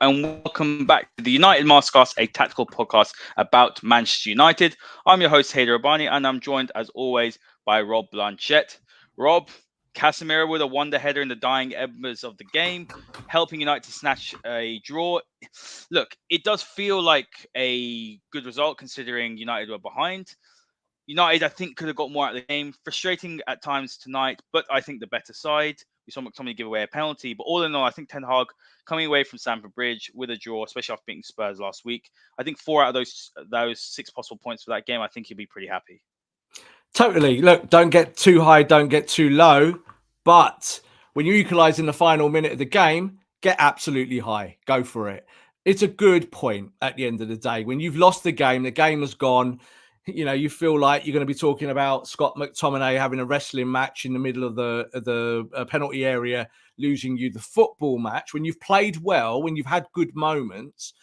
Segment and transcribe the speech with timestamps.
[0.00, 4.76] and welcome back to the United Masterclass, a tactical podcast about Manchester United.
[5.06, 8.78] I'm your host, Haider Rubbani, and I'm joined, as always, by Rob Blanchette.
[9.16, 9.48] Rob,
[9.94, 12.86] Casemiro with a wonder header in the dying embers of the game,
[13.26, 15.18] helping United to snatch a draw.
[15.90, 20.34] Look, it does feel like a good result considering United were behind.
[21.06, 22.74] United, I think, could have got more out of the game.
[22.84, 25.76] Frustrating at times tonight, but I think the better side.
[26.06, 28.46] We saw McTominay give away a penalty, but all in all, I think Ten Hag
[28.88, 32.10] coming away from Stamford Bridge with a draw, especially after beating Spurs last week.
[32.38, 35.26] I think four out of those those six possible points for that game, I think
[35.26, 36.02] he'll be pretty happy.
[36.94, 37.42] Totally.
[37.42, 39.78] Look, don't get too high, don't get too low.
[40.24, 40.80] But
[41.12, 44.56] when you equalize in the final minute of the game, get absolutely high.
[44.66, 45.26] Go for it.
[45.64, 47.64] It's a good point at the end of the day.
[47.64, 49.60] When you've lost the game, the game has gone
[50.14, 53.24] you know, you feel like you're going to be talking about Scott McTominay having a
[53.24, 57.38] wrestling match in the middle of the of the uh, penalty area, losing you the
[57.38, 58.34] football match.
[58.34, 60.94] When you've played well, when you've had good moments,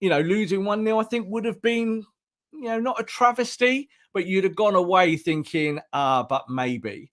[0.00, 2.04] you know, losing one 0 I think would have been,
[2.52, 7.12] you know, not a travesty, but you'd have gone away thinking, ah, but maybe.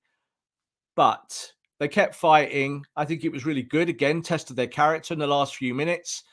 [0.95, 2.86] But they kept fighting.
[2.95, 3.89] I think it was really good.
[3.89, 6.23] Again, tested their character in the last few minutes.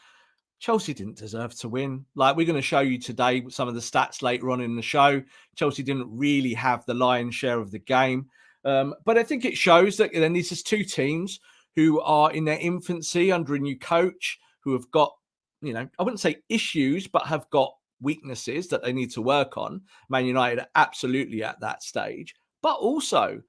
[0.63, 2.07] Chelsea didn't deserve to win.
[2.15, 4.83] Like we're going to show you today some of the stats later on in the
[4.83, 5.21] show.
[5.57, 8.27] Chelsea didn't really have the lion's share of the game.
[8.65, 11.41] Um, but I think it shows that then this is two teams
[11.75, 15.13] who are in their infancy under a new coach, who have got,
[15.63, 19.59] you know, I wouldn't say issues, but have got weaknesses that they need to work
[19.59, 19.81] on.
[20.11, 23.43] Man United are absolutely at that stage, but also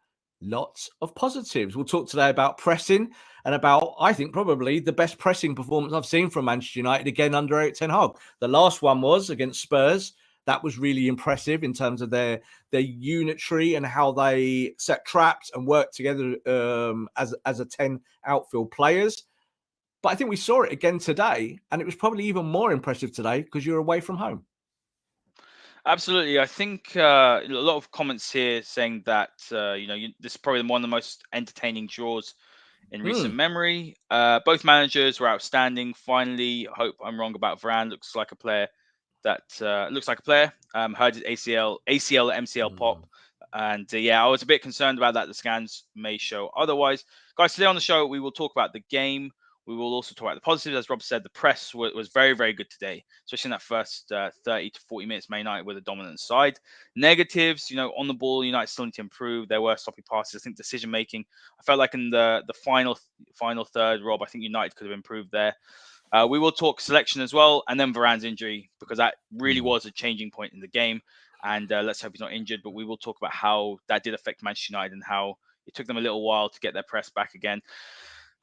[0.44, 1.76] lots of positives.
[1.76, 3.12] We'll talk today about pressing
[3.46, 7.36] and about, I think, probably the best pressing performance I've seen from Manchester United again
[7.36, 8.12] under Erik Ten Hag.
[8.40, 10.14] The last one was against Spurs.
[10.46, 15.52] That was really impressive in terms of their their unitary and how they set traps
[15.54, 19.24] and work together um, as as a ten outfield players.
[20.02, 23.14] But I think we saw it again today, and it was probably even more impressive
[23.14, 24.46] today because you're away from home.
[25.86, 30.10] Absolutely, I think uh, a lot of comments here saying that uh, you know you,
[30.20, 32.36] this is probably one of the most entertaining draws
[32.92, 33.36] in recent mm.
[33.36, 33.98] memory.
[34.10, 35.94] Uh, both managers were outstanding.
[35.94, 37.90] Finally, hope I'm wrong about Varane.
[37.90, 38.68] Looks like a player
[39.26, 40.54] that uh, looks like a player.
[40.74, 42.78] Um, heard his ACL, ACL, MCL mm.
[42.78, 43.06] pop,
[43.52, 45.28] and uh, yeah, I was a bit concerned about that.
[45.28, 47.04] The scans may show otherwise.
[47.36, 49.32] Guys, today on the show we will talk about the game.
[49.66, 50.78] We will also talk about the positives.
[50.78, 54.12] As Rob said, the press was, was very, very good today, especially in that first
[54.12, 55.30] uh, 30 to 40 minutes.
[55.30, 56.60] Man United with a dominant side.
[56.98, 59.48] Negatives, you know, on the ball, United still need to improve.
[59.48, 60.42] There were sloppy passes.
[60.42, 61.24] I think decision making.
[61.60, 63.00] I felt like in the the final
[63.34, 65.56] final third, Rob, I think United could have improved there.
[66.12, 69.66] Uh, we will talk selection as well, and then Varane's injury because that really mm.
[69.66, 71.02] was a changing point in the game.
[71.46, 72.62] And uh, let's hope he's not injured.
[72.64, 75.88] But we will talk about how that did affect Manchester United and how it took
[75.88, 77.62] them a little while to get their press back again.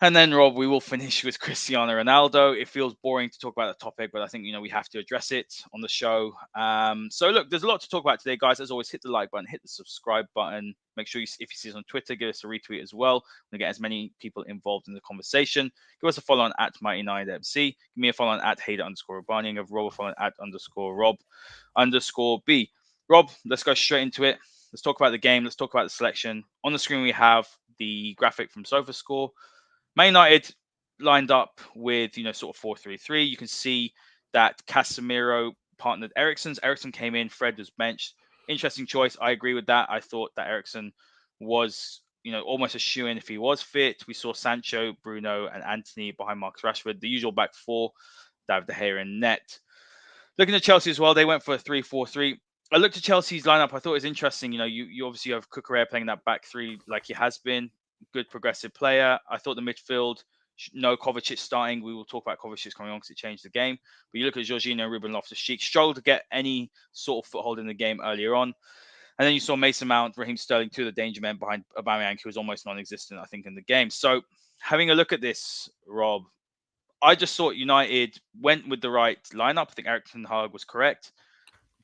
[0.03, 2.59] And then, Rob, we will finish with Cristiano Ronaldo.
[2.59, 4.89] It feels boring to talk about the topic, but I think you know we have
[4.91, 6.33] to address it on the show.
[6.55, 8.61] Um, so, look, there's a lot to talk about today, guys.
[8.61, 10.75] As always, hit the like button, hit the subscribe button.
[10.97, 13.23] Make sure you, if you see us on Twitter, give us a retweet as well.
[13.53, 15.71] to get as many people involved in the conversation.
[16.01, 17.67] Give us a follow on at Mighty Nine MC.
[17.67, 20.27] Give me a follow on at Haider underscore Rubbani and give Rob a follow on
[20.27, 21.17] at underscore Rob
[21.77, 22.71] underscore B.
[23.11, 24.39] Rob, let's go straight into it.
[24.73, 25.45] Let's talk about the game.
[25.45, 26.43] Let's talk about the selection.
[26.65, 27.47] On the screen, we have
[27.79, 29.29] the graphic from SofaScore.
[30.01, 30.55] Man United
[30.99, 33.25] lined up with you know sort of four three three.
[33.25, 33.93] You can see
[34.33, 36.59] that Casemiro partnered Eriksen's.
[36.63, 37.29] Eriksen came in.
[37.29, 38.15] Fred was benched.
[38.49, 39.19] Interesting choice.
[39.21, 39.91] I agree with that.
[39.91, 40.93] I thought that Eriksen
[41.39, 44.03] was you know almost a shoe in if he was fit.
[44.09, 46.99] We saw Sancho, Bruno, and Antony behind Marcus Rashford.
[47.01, 47.93] The usual back four.
[48.49, 49.59] David De Gea in net.
[50.39, 52.41] Looking at Chelsea as well, they went for a 3 4 3.
[52.73, 53.75] I looked at Chelsea's lineup.
[53.75, 54.51] I thought it was interesting.
[54.51, 57.71] You know, you, you obviously have Cucurella playing that back three like he has been
[58.13, 59.19] good progressive player.
[59.29, 60.23] I thought the midfield,
[60.75, 61.83] no Kovacic starting.
[61.83, 63.79] We will talk about Kovacic coming on because it changed the game.
[64.13, 67.67] But you look at Jorginho, Ruben Loftus-Cheek, struggled to get any sort of foothold in
[67.67, 68.55] the game earlier on.
[69.19, 72.19] And then you saw Mason Mount, Raheem Sterling, two of the danger men behind Aubameyang,
[72.23, 73.91] who was almost non-existent, I think, in the game.
[73.91, 74.23] So
[74.61, 76.23] having a look at this, Rob,
[77.03, 79.69] I just thought United went with the right lineup.
[79.71, 81.13] I think Erik Ten Hag was correct.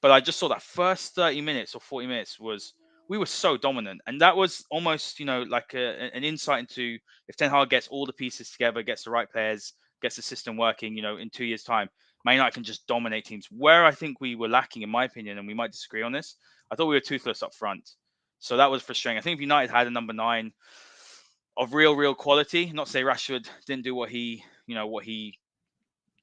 [0.00, 2.74] But I just saw that first 30 minutes or 40 minutes was–
[3.08, 6.98] we were so dominant, and that was almost you know like a, an insight into
[7.28, 9.72] if Ten Hag gets all the pieces together, gets the right players,
[10.02, 11.88] gets the system working, you know, in two years' time,
[12.24, 13.48] Man United can just dominate teams.
[13.50, 16.36] Where I think we were lacking, in my opinion, and we might disagree on this,
[16.70, 17.90] I thought we were toothless up front,
[18.38, 19.18] so that was frustrating.
[19.18, 20.52] I think if United had a number nine
[21.56, 25.38] of real, real quality, not say Rashford didn't do what he, you know, what he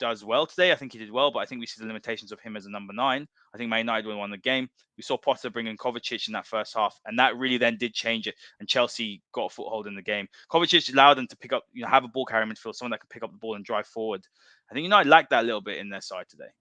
[0.04, 0.74] does well today.
[0.74, 2.66] I think he did well, but I think we see the limitations of him as
[2.66, 3.26] a number nine.
[3.54, 4.70] I think Man United won the game.
[4.98, 7.94] We saw Potter bring in Kovacic in that first half, and that really then did
[7.94, 8.36] change it.
[8.60, 10.28] And Chelsea got a foothold in the game.
[10.52, 13.00] Kovacic allowed them to pick up, you know, have a ball carrier midfield, someone that
[13.00, 14.28] could pick up the ball and drive forward.
[14.70, 16.52] I think United lacked that a little bit in their side today.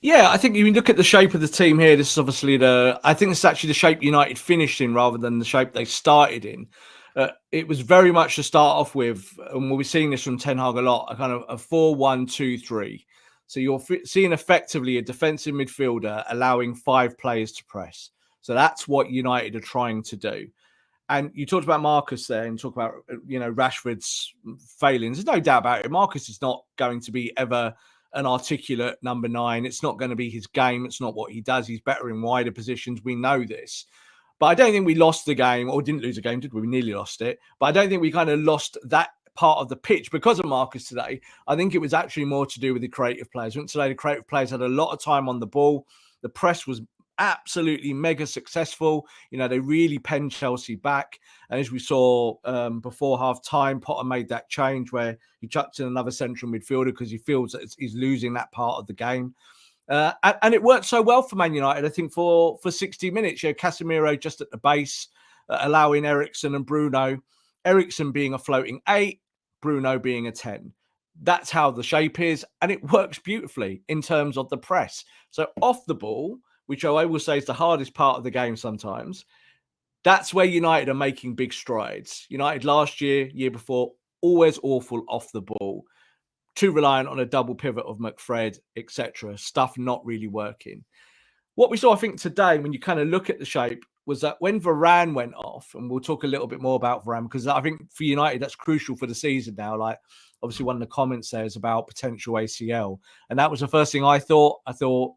[0.00, 1.94] Yeah, I think if you look at the shape of the team here.
[1.94, 2.98] This is obviously the.
[3.04, 6.46] I think it's actually the shape United finished in rather than the shape they started
[6.46, 6.68] in.
[7.16, 10.38] Uh, it was very much to start off with, and we'll be seeing this from
[10.38, 13.06] Ten Hag a lot, a kind of a 4 1 2 3.
[13.46, 18.10] So you're f- seeing effectively a defensive midfielder allowing five players to press.
[18.42, 20.48] So that's what United are trying to do.
[21.08, 22.94] And you talked about Marcus there and talk about,
[23.26, 24.34] you know, Rashford's
[24.78, 25.16] failings.
[25.16, 25.90] There's no doubt about it.
[25.90, 27.72] Marcus is not going to be ever
[28.12, 29.64] an articulate number nine.
[29.64, 30.84] It's not going to be his game.
[30.84, 31.66] It's not what he does.
[31.66, 33.04] He's better in wider positions.
[33.04, 33.86] We know this.
[34.38, 36.60] But I don't think we lost the game or didn't lose a game, did we?
[36.60, 37.38] We nearly lost it.
[37.58, 40.46] But I don't think we kind of lost that part of the pitch because of
[40.46, 41.20] Marcus today.
[41.46, 43.54] I think it was actually more to do with the creative players.
[43.54, 45.86] Today, the creative players had a lot of time on the ball.
[46.22, 46.82] The press was
[47.18, 49.06] absolutely mega successful.
[49.30, 51.18] You know, they really penned Chelsea back.
[51.50, 55.80] And as we saw um, before half time, Potter made that change where he chucked
[55.80, 59.34] in another central midfielder because he feels that he's losing that part of the game.
[59.88, 61.84] Uh, and, and, it worked so well for Man United.
[61.84, 65.08] I think for for 60 minutes, you know, Casemiro just at the base,
[65.48, 67.18] uh, allowing Eriksen and Bruno,
[67.64, 69.20] Eriksen being a floating eight,
[69.62, 70.72] Bruno being a 10.
[71.22, 75.04] That's how the shape is, and it works beautifully in terms of the press.
[75.30, 78.56] So off the ball, which I will say is the hardest part of the game
[78.56, 79.24] sometimes,
[80.02, 82.26] that's where United are making big strides.
[82.28, 85.84] United last year, year before, always awful off the ball
[86.56, 89.38] too reliant on a double pivot of McFred, etc.
[89.38, 90.84] Stuff not really working.
[91.54, 94.20] What we saw, I think, today, when you kind of look at the shape, was
[94.22, 97.46] that when Varane went off, and we'll talk a little bit more about Varane because
[97.46, 99.76] I think for United that's crucial for the season now.
[99.76, 99.98] Like,
[100.42, 102.98] obviously, one of the comments there is about potential ACL,
[103.30, 104.60] and that was the first thing I thought.
[104.66, 105.14] I thought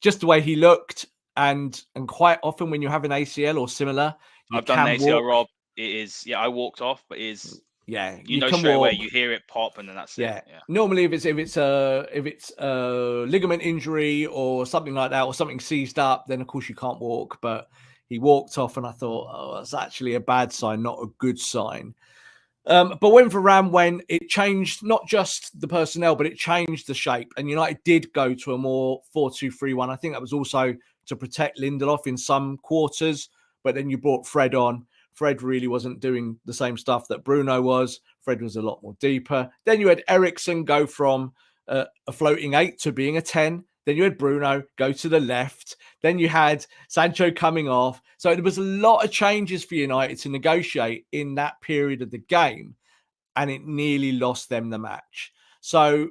[0.00, 1.06] just the way he looked,
[1.36, 4.14] and and quite often when you have an ACL or similar,
[4.52, 5.24] I've done an ACL, walk.
[5.24, 5.46] Rob.
[5.76, 7.60] It is yeah, I walked off, but it is mm.
[7.90, 8.76] Yeah, you, you know straight walk.
[8.76, 8.92] away.
[8.92, 10.36] You hear it pop, and then that's yeah.
[10.36, 10.44] it.
[10.46, 10.60] Yeah.
[10.68, 15.24] Normally, if it's if it's a if it's a ligament injury or something like that,
[15.24, 17.38] or something seized up, then of course you can't walk.
[17.40, 17.68] But
[18.08, 21.36] he walked off, and I thought, oh, that's actually a bad sign, not a good
[21.36, 21.94] sign.
[22.66, 26.94] Um, but when Varane went, it changed not just the personnel, but it changed the
[26.94, 27.32] shape.
[27.36, 29.90] And United did go to a more 4 2 3 1.
[29.90, 30.76] I think that was also
[31.06, 33.30] to protect Lindelof in some quarters.
[33.64, 34.86] But then you brought Fred on
[35.20, 38.00] Fred really wasn't doing the same stuff that Bruno was.
[38.22, 39.50] Fred was a lot more deeper.
[39.66, 41.34] Then you had Eriksen go from
[41.68, 43.62] uh, a floating eight to being a 10.
[43.84, 45.76] Then you had Bruno go to the left.
[46.00, 48.00] Then you had Sancho coming off.
[48.16, 52.10] So there was a lot of changes for United to negotiate in that period of
[52.10, 52.74] the game.
[53.36, 55.34] And it nearly lost them the match.
[55.60, 56.08] So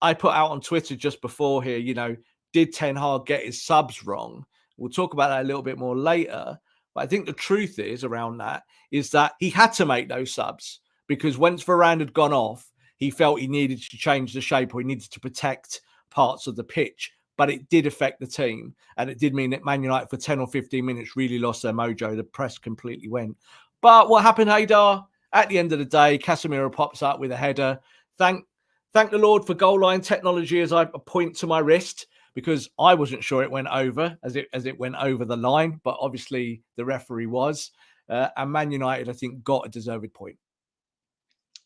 [0.00, 2.16] I put out on Twitter just before here, you know,
[2.52, 4.46] did Ten Hag get his subs wrong?
[4.76, 6.60] We'll talk about that a little bit more later.
[6.94, 10.32] But I think the truth is around that is that he had to make those
[10.32, 14.74] subs because once Varane had gone off, he felt he needed to change the shape
[14.74, 15.80] or he needed to protect
[16.10, 17.12] parts of the pitch.
[17.36, 18.74] But it did affect the team.
[18.96, 21.72] And it did mean that Man United for 10 or 15 minutes really lost their
[21.72, 22.14] mojo.
[22.14, 23.36] The press completely went.
[23.80, 25.04] But what happened, Haider?
[25.32, 27.80] At the end of the day, Casemiro pops up with a header.
[28.18, 28.44] Thank
[28.92, 32.94] thank the Lord for goal line technology as I point to my wrist because I
[32.94, 36.62] wasn't sure it went over as it as it went over the line, but obviously
[36.76, 37.70] the referee was.
[38.08, 40.36] Uh, and Man United, I think, got a deserved point.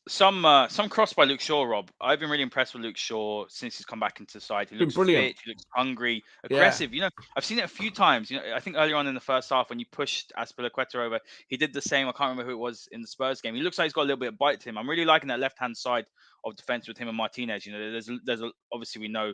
[0.08, 1.90] Some uh, some cross by Luke Shaw, Rob.
[2.00, 4.68] I've been really impressed with Luke Shaw since he's come back into the side.
[4.70, 5.26] He looks brilliant.
[5.26, 6.92] Fit, he looks hungry, aggressive.
[6.92, 6.96] Yeah.
[6.96, 8.30] You know, I've seen it a few times.
[8.30, 11.18] You know, I think earlier on in the first half when you pushed Azpilicueta over,
[11.48, 12.06] he did the same.
[12.06, 13.56] I can't remember who it was in the Spurs game.
[13.56, 14.78] He looks like he's got a little bit of bite to him.
[14.78, 16.04] I'm really liking that left hand side
[16.44, 17.66] of defense with him and Martinez.
[17.66, 19.32] You know, there's there's a, obviously we know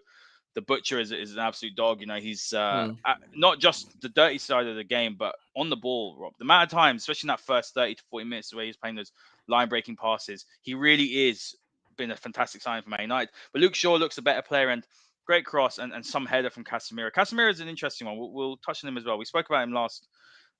[0.54, 2.00] the butcher is, is an absolute dog.
[2.00, 2.96] You know, he's uh, mm.
[3.34, 6.34] not just the dirty side of the game, but on the ball, Rob.
[6.38, 8.96] The amount of time, especially in that first 30 to 40 minutes where he's playing
[8.96, 9.12] those
[9.48, 11.56] line breaking passes, he really is
[11.96, 13.30] been a fantastic sign for Man United.
[13.52, 14.86] But Luke Shaw looks a better player and
[15.26, 17.10] great cross and, and some header from Casemiro.
[17.10, 18.18] Casemiro is an interesting one.
[18.18, 19.18] We'll, we'll touch on him as well.
[19.18, 20.08] We spoke about him last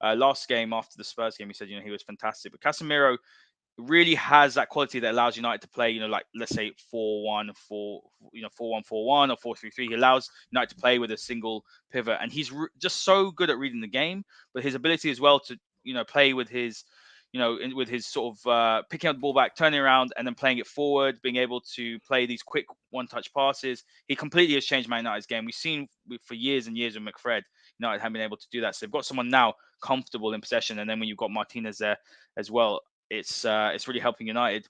[0.03, 1.49] uh, last game after the Spurs game.
[1.49, 2.53] We said, you know, he was fantastic.
[2.53, 3.17] But Casemiro
[3.79, 7.25] really has that quality that allows United to play, you know, like let's say 4
[7.25, 8.02] 1, 4,
[8.33, 9.88] you know, 4 1, 4 1 or 4 3 3.
[9.88, 12.19] He allows United to play with a single pivot.
[12.21, 14.25] And he's re- just so good at reading the game,
[14.55, 16.85] but his ability as well to, you know, play with his,
[17.33, 20.12] you know, in, with his sort of uh, picking up the ball back, turning around,
[20.19, 23.85] and then playing it forward, being able to play these quick one touch passes.
[24.07, 25.47] He completely has changed Man United's game.
[25.47, 25.88] We've seen
[26.23, 27.43] for years and years with McFred,
[27.79, 28.75] United haven't been able to do that.
[28.75, 30.79] So they've got someone now comfortable in possession.
[30.79, 31.97] And then when you've got Martinez there
[32.37, 32.81] as well,
[33.12, 34.66] it's uh, it's really helping United.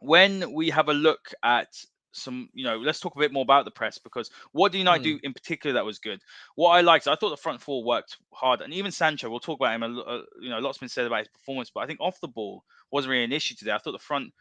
[0.00, 1.68] When we have a look at
[2.12, 5.00] some, you know, let's talk a bit more about the press because what did United
[5.00, 5.04] mm.
[5.04, 6.20] do in particular that was good?
[6.54, 9.28] What I liked, I thought the front four worked hard, and even Sancho.
[9.28, 9.82] We'll talk about him.
[9.82, 12.20] A, a, you know, a lot's been said about his performance, but I think off
[12.20, 13.72] the ball wasn't really an issue today.
[13.72, 14.32] I thought the front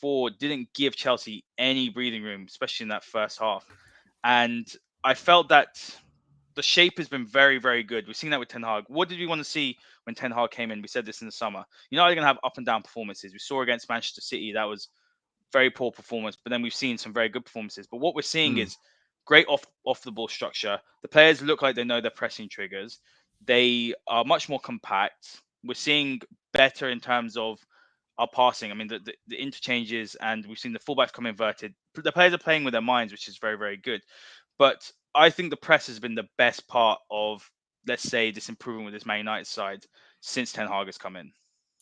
[0.00, 3.66] four didn't give Chelsea any breathing room, especially in that first half.
[4.22, 4.66] And
[5.02, 5.98] I felt that
[6.54, 8.06] the shape has been very, very good.
[8.06, 8.84] We've seen that with Ten Hag.
[8.88, 9.78] What did we want to see
[10.08, 10.80] when Ten Hag came in?
[10.80, 11.62] We said this in the summer.
[11.90, 13.34] You're not going to have up and down performances.
[13.34, 14.88] We saw against Manchester City that was
[15.52, 17.86] very poor performance, but then we've seen some very good performances.
[17.86, 18.62] But what we're seeing mm.
[18.62, 18.78] is
[19.26, 20.80] great off off the ball structure.
[21.02, 23.00] The players look like they know their pressing triggers.
[23.44, 25.42] They are much more compact.
[25.62, 26.20] We're seeing
[26.54, 27.58] better in terms of
[28.16, 28.70] our passing.
[28.70, 31.74] I mean, the, the, the, interchanges, and we've seen the fullbacks come inverted.
[31.94, 34.00] The players are playing with their minds, which is very, very good.
[34.58, 37.48] But I think the press has been the best part of,
[37.88, 39.86] let's say, this improvement with this Man United side
[40.20, 41.32] since Ten Hag has come in.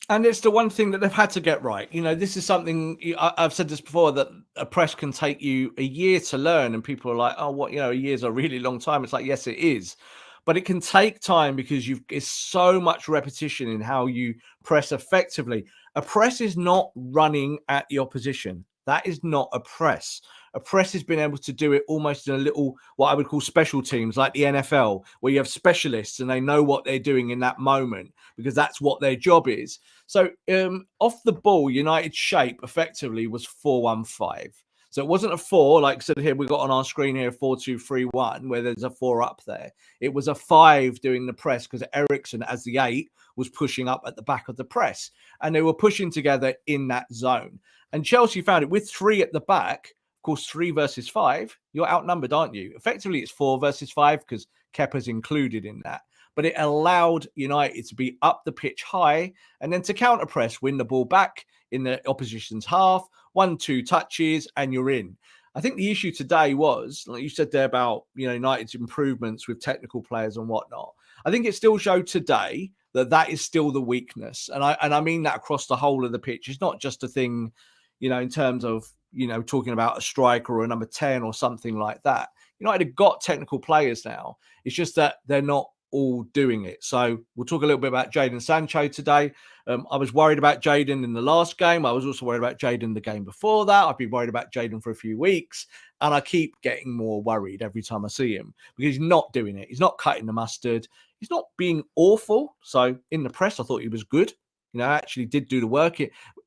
[0.08, 1.92] And it's the one thing that they've had to get right.
[1.92, 5.74] You know, this is something I've said this before that a press can take you
[5.78, 7.72] a year to learn, and people are like, "Oh, what?
[7.72, 9.96] You know, a year's a really long time." It's like, yes, it is,
[10.44, 14.92] but it can take time because you've it's so much repetition in how you press
[14.92, 15.66] effectively.
[15.96, 18.64] A press is not running at the opposition.
[18.84, 20.20] That is not a press.
[20.56, 23.26] A press has been able to do it almost in a little what I would
[23.28, 26.98] call special teams like the NFL, where you have specialists and they know what they're
[26.98, 29.78] doing in that moment because that's what their job is.
[30.06, 34.50] So um, off the ball, United shape effectively was 415.
[34.96, 37.30] So it wasn't a four, like I said here, we got on our screen here,
[37.30, 39.70] four, two, three, one, where there's a four up there.
[40.00, 44.04] It was a five doing the press because Eriksen, as the eight, was pushing up
[44.06, 45.10] at the back of the press.
[45.42, 47.60] And they were pushing together in that zone.
[47.92, 49.92] And Chelsea found it with three at the back.
[50.26, 52.72] Course, three versus five, you're outnumbered, aren't you?
[52.74, 56.00] Effectively, it's four versus five because Kepa's included in that.
[56.34, 60.60] But it allowed United to be up the pitch high and then to counter press,
[60.60, 65.16] win the ball back in the opposition's half, one, two touches, and you're in.
[65.54, 69.46] I think the issue today was, like you said there about you know United's improvements
[69.46, 70.92] with technical players and whatnot.
[71.24, 74.92] I think it still showed today that that is still the weakness, and I and
[74.92, 76.48] I mean that across the whole of the pitch.
[76.48, 77.52] It's not just a thing,
[78.00, 81.22] you know, in terms of you know talking about a striker or a number ten
[81.22, 82.28] or something like that.
[82.58, 84.36] United have got technical players now.
[84.64, 86.82] It's just that they're not all doing it.
[86.82, 89.32] So we'll talk a little bit about Jadon Sancho today.
[89.66, 91.86] Um, I was worried about Jadon in the last game.
[91.86, 93.84] I was also worried about Jadon the game before that.
[93.84, 95.66] I've been worried about Jadon for a few weeks,
[96.00, 99.56] and I keep getting more worried every time I see him because he's not doing
[99.56, 99.68] it.
[99.68, 100.86] He's not cutting the mustard.
[101.18, 102.56] He's not being awful.
[102.62, 104.32] So in the press, I thought he was good.
[104.72, 105.98] You know, I actually did do the work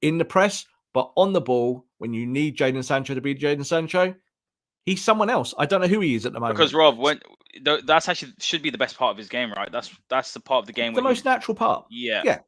[0.02, 3.66] in the press, but on the ball, when you need Jadon Sancho to be Jadon
[3.66, 4.16] Sancho,
[4.86, 5.54] he's someone else.
[5.58, 6.58] I don't know who he is at the moment.
[6.58, 7.22] Because Rob, when
[7.86, 9.72] that's actually should be the best part of his game, right?
[9.72, 10.94] That's that's the part of the game.
[10.94, 11.86] The most natural part.
[11.90, 12.24] Yeah.
[12.26, 12.40] Yeah.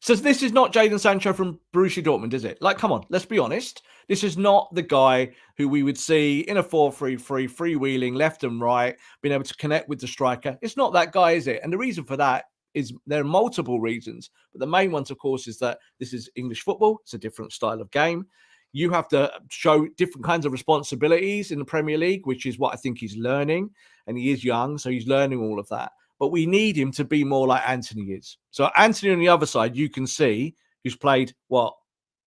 [0.00, 2.60] So this is not Jadon Sancho from Borussia Dortmund, is it?
[2.60, 3.82] Like, come on, let's be honest.
[4.08, 7.18] This is not the guy who we would see in a 4-3-3,
[7.48, 10.58] freewheeling left and right, being able to connect with the striker.
[10.60, 11.60] It's not that guy, is it?
[11.62, 15.18] And the reason for that is there are multiple reasons, but the main ones, of
[15.18, 16.98] course, is that this is English football.
[17.04, 18.26] It's a different style of game.
[18.72, 22.72] You have to show different kinds of responsibilities in the Premier League, which is what
[22.72, 23.70] I think he's learning.
[24.06, 27.04] And he is young, so he's learning all of that but we need him to
[27.04, 28.38] be more like Antony is.
[28.52, 31.74] So Antony on the other side, you can see who's played what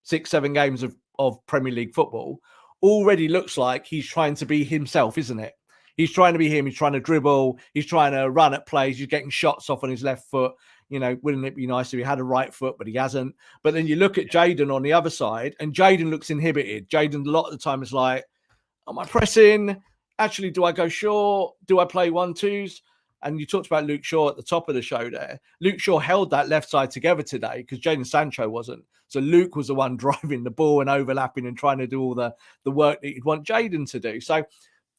[0.04, 2.42] six, seven games of, of Premier League football,
[2.84, 5.54] already looks like he's trying to be himself, isn't it?
[5.96, 6.66] He's trying to be him.
[6.66, 7.58] He's trying to dribble.
[7.74, 8.98] He's trying to run at plays.
[8.98, 10.52] He's getting shots off on his left foot.
[10.90, 13.36] You know, wouldn't it be nice if he had a right foot, but he hasn't.
[13.64, 16.90] But then you look at Jadon on the other side, and Jadon looks inhibited.
[16.90, 18.24] Jadon, a lot of the time, is like,
[18.88, 19.82] Am I pressing?
[20.20, 21.56] Actually, do I go short?
[21.66, 22.82] Do I play one twos?
[23.24, 25.40] And you talked about Luke Shaw at the top of the show there.
[25.60, 28.84] Luke Shaw held that left side together today because Jadon Sancho wasn't.
[29.08, 32.14] So Luke was the one driving the ball and overlapping and trying to do all
[32.14, 34.22] the, the work that you'd want Jadon to do.
[34.22, 34.44] So,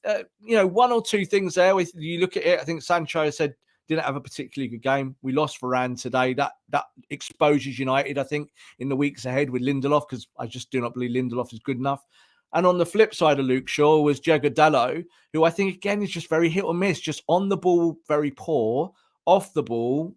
[0.04, 1.76] uh, you know, one or two things there.
[1.76, 3.54] With you look at it, I think Sancho said
[3.88, 5.16] didn't have a particularly good game.
[5.22, 6.34] We lost Varane today.
[6.34, 10.70] That that exposes United, I think, in the weeks ahead with Lindelof because I just
[10.70, 12.04] do not believe Lindelof is good enough.
[12.52, 15.02] And on the flip side of Luke Shaw was Diogo
[15.32, 18.30] who I think again is just very hit or miss, just on the ball, very
[18.30, 18.92] poor,
[19.26, 20.14] off the ball,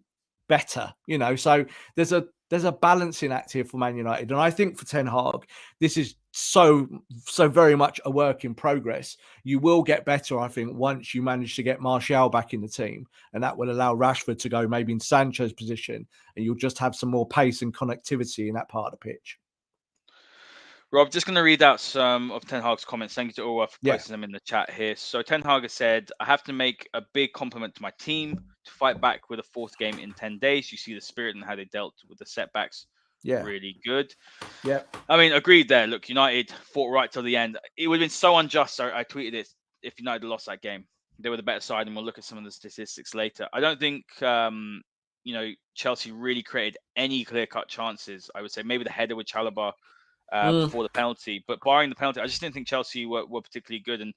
[0.48, 0.92] better.
[1.06, 1.64] You know, so
[1.96, 4.30] there's a there's a balancing act here for Man United.
[4.30, 5.46] And I think for Ten Hag,
[5.80, 6.88] this is so
[7.24, 9.16] so very much a work in progress.
[9.42, 12.68] You will get better, I think, once you manage to get Martial back in the
[12.68, 13.06] team.
[13.32, 16.06] And that will allow Rashford to go maybe in Sancho's position.
[16.36, 19.38] And you'll just have some more pace and connectivity in that part of the pitch.
[20.92, 23.14] Rob, just going to read out some of Ten Hag's comments.
[23.14, 23.92] Thank you to all for yeah.
[23.92, 24.96] posting them in the chat here.
[24.96, 28.40] So Ten Hag has said, "I have to make a big compliment to my team
[28.64, 30.72] to fight back with a fourth game in ten days.
[30.72, 32.86] You see the spirit and how they dealt with the setbacks.
[33.22, 34.14] Yeah, really good.
[34.64, 35.86] Yeah, I mean, agreed there.
[35.86, 37.58] Look, United fought right till the end.
[37.76, 38.80] It would have been so unjust.
[38.80, 39.48] I, I tweeted it
[39.82, 40.84] if United lost that game.
[41.18, 43.46] They were the better side, and we'll look at some of the statistics later.
[43.52, 44.82] I don't think um,
[45.24, 48.30] you know Chelsea really created any clear cut chances.
[48.34, 49.72] I would say maybe the header with Chalobah
[50.32, 50.64] uh, mm.
[50.64, 51.44] before the penalty.
[51.46, 54.00] But barring the penalty, I just didn't think Chelsea were, were particularly good.
[54.00, 54.14] And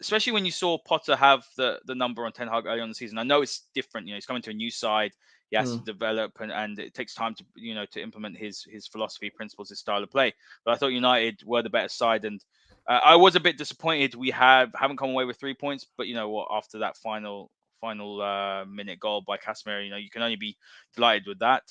[0.00, 2.94] especially when you saw Potter have the, the number on Ten Hag early on the
[2.94, 3.18] season.
[3.18, 4.06] I know it's different.
[4.06, 5.12] You know, he's coming to a new side.
[5.50, 5.78] He has mm.
[5.78, 9.30] to develop, and, and it takes time to you know to implement his his philosophy,
[9.30, 10.34] principles, his style of play.
[10.64, 12.42] But I thought United were the better side, and
[12.88, 14.14] uh, I was a bit disappointed.
[14.14, 16.48] We have haven't come away with three points, but you know what?
[16.50, 17.50] After that final
[17.80, 20.56] final uh, minute goal by Casemiro, you know you can only be
[20.94, 21.62] delighted with that.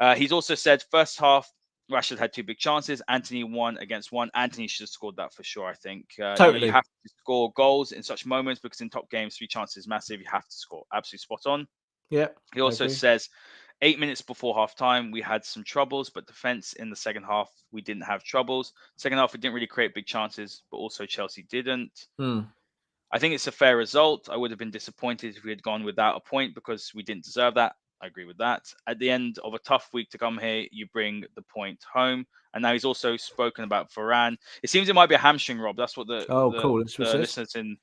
[0.00, 1.48] Uh, he's also said first half
[1.90, 3.00] Rashford had two big chances.
[3.08, 4.30] Antony one against one.
[4.34, 5.66] Antony should have scored that for sure.
[5.66, 6.06] I think.
[6.22, 6.66] Uh, totally.
[6.66, 9.88] You have to score goals in such moments because in top games, three chances is
[9.88, 10.20] massive.
[10.20, 10.84] You have to score.
[10.92, 11.66] Absolutely spot on.
[12.10, 12.28] Yeah.
[12.54, 13.28] He also says,
[13.82, 17.50] eight minutes before half time, we had some troubles, but defense in the second half,
[17.70, 18.72] we didn't have troubles.
[18.96, 22.06] Second half, we didn't really create big chances, but also Chelsea didn't.
[22.18, 22.40] Hmm.
[23.10, 24.28] I think it's a fair result.
[24.30, 27.24] I would have been disappointed if we had gone without a point because we didn't
[27.24, 27.74] deserve that.
[28.02, 28.72] I agree with that.
[28.86, 32.26] At the end of a tough week to come here, you bring the point home.
[32.54, 34.36] And now he's also spoken about Varane.
[34.62, 35.76] It seems it might be a hamstring, Rob.
[35.76, 36.84] That's what the, oh, the, cool.
[36.84, 37.76] the listeners in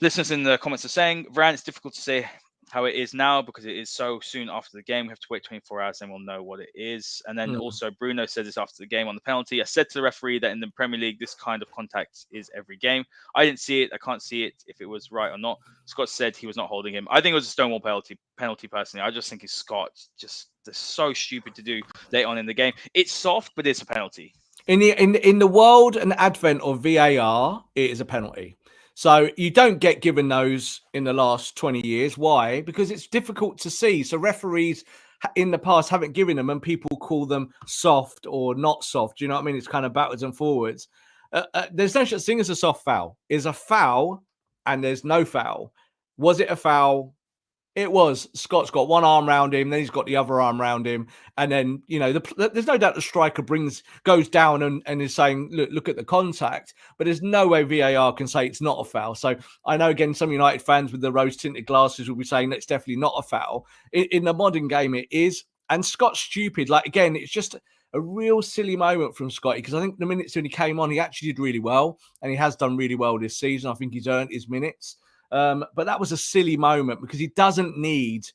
[0.00, 1.26] listeners in the comments are saying.
[1.32, 2.26] Varane, it's difficult to say
[2.70, 5.06] how it is now because it is so soon after the game.
[5.06, 7.22] We have to wait 24 hours and we'll know what it is.
[7.26, 7.60] And then mm.
[7.60, 9.60] also Bruno said this after the game on the penalty.
[9.60, 12.50] I said to the referee that in the Premier League, this kind of contact is
[12.56, 13.04] every game.
[13.34, 13.90] I didn't see it.
[13.92, 15.58] I can't see it if it was right or not.
[15.86, 17.06] Scott said he was not holding him.
[17.10, 18.18] I think it was a Stonewall penalty.
[18.36, 21.80] Penalty personally, I just think it's Scott just so stupid to do
[22.10, 22.72] late on in the game.
[22.94, 24.34] It's soft, but it's a penalty.
[24.66, 28.56] In the in in the world and advent of VAR, it is a penalty.
[28.94, 32.16] So you don't get given those in the last 20 years.
[32.16, 32.62] Why?
[32.62, 34.04] Because it's difficult to see.
[34.04, 34.84] So referees
[35.34, 39.18] in the past haven't given them and people call them soft or not soft.
[39.18, 39.56] Do you know what I mean?
[39.56, 40.88] It's kind of backwards and forwards.
[41.32, 43.18] Uh, uh, there's no such thing as a soft foul.
[43.28, 44.22] Is a foul
[44.66, 45.72] and there's no foul.
[46.16, 47.13] Was it a foul?
[47.74, 48.28] It was.
[48.34, 51.50] Scott's got one arm around him, then he's got the other arm around him, and
[51.50, 55.14] then you know, the, there's no doubt the striker brings goes down and, and is
[55.14, 58.78] saying, "Look, look at the contact." But there's no way VAR can say it's not
[58.78, 59.16] a foul.
[59.16, 59.34] So
[59.66, 62.66] I know again, some United fans with the rose tinted glasses will be saying that's
[62.66, 63.66] definitely not a foul.
[63.92, 65.42] In, in the modern game, it is.
[65.68, 66.68] And Scott's stupid.
[66.68, 67.56] Like again, it's just
[67.92, 70.90] a real silly moment from Scotty because I think the minutes when he came on,
[70.90, 73.70] he actually did really well, and he has done really well this season.
[73.70, 74.98] I think he's earned his minutes.
[75.32, 78.26] Um, but that was a silly moment because he doesn't need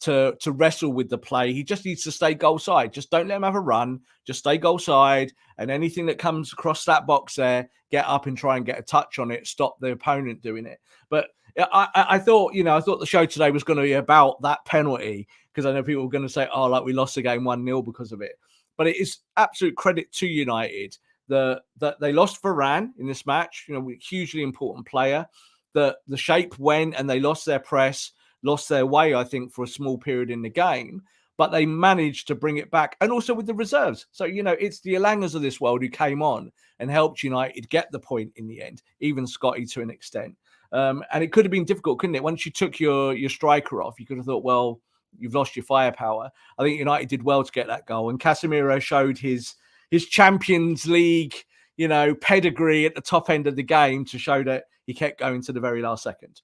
[0.00, 1.52] to to wrestle with the play.
[1.52, 2.92] He just needs to stay goal side.
[2.92, 4.00] Just don't let him have a run.
[4.24, 8.36] Just stay goal side, and anything that comes across that box there, get up and
[8.36, 9.46] try and get a touch on it.
[9.46, 10.78] Stop the opponent doing it.
[11.10, 13.94] But I, I thought, you know, I thought the show today was going to be
[13.94, 17.16] about that penalty because I know people were going to say, "Oh, like we lost
[17.16, 18.38] the game one 0 because of it."
[18.76, 20.96] But it is absolute credit to United
[21.28, 23.66] that that they lost Varane in this match.
[23.68, 25.26] You know, hugely important player
[25.74, 29.64] the the shape went and they lost their press, lost their way, I think, for
[29.64, 31.02] a small period in the game.
[31.36, 34.06] But they managed to bring it back, and also with the reserves.
[34.10, 36.50] So you know, it's the Elangas of this world who came on
[36.80, 40.36] and helped United get the point in the end, even Scotty to an extent.
[40.72, 42.22] Um, and it could have been difficult, couldn't it?
[42.22, 44.80] Once you took your your striker off, you could have thought, well,
[45.18, 46.30] you've lost your firepower.
[46.58, 49.54] I think United did well to get that goal, and Casemiro showed his
[49.90, 51.34] his Champions League,
[51.76, 55.20] you know, pedigree at the top end of the game to show that he kept
[55.20, 56.40] going to the very last second.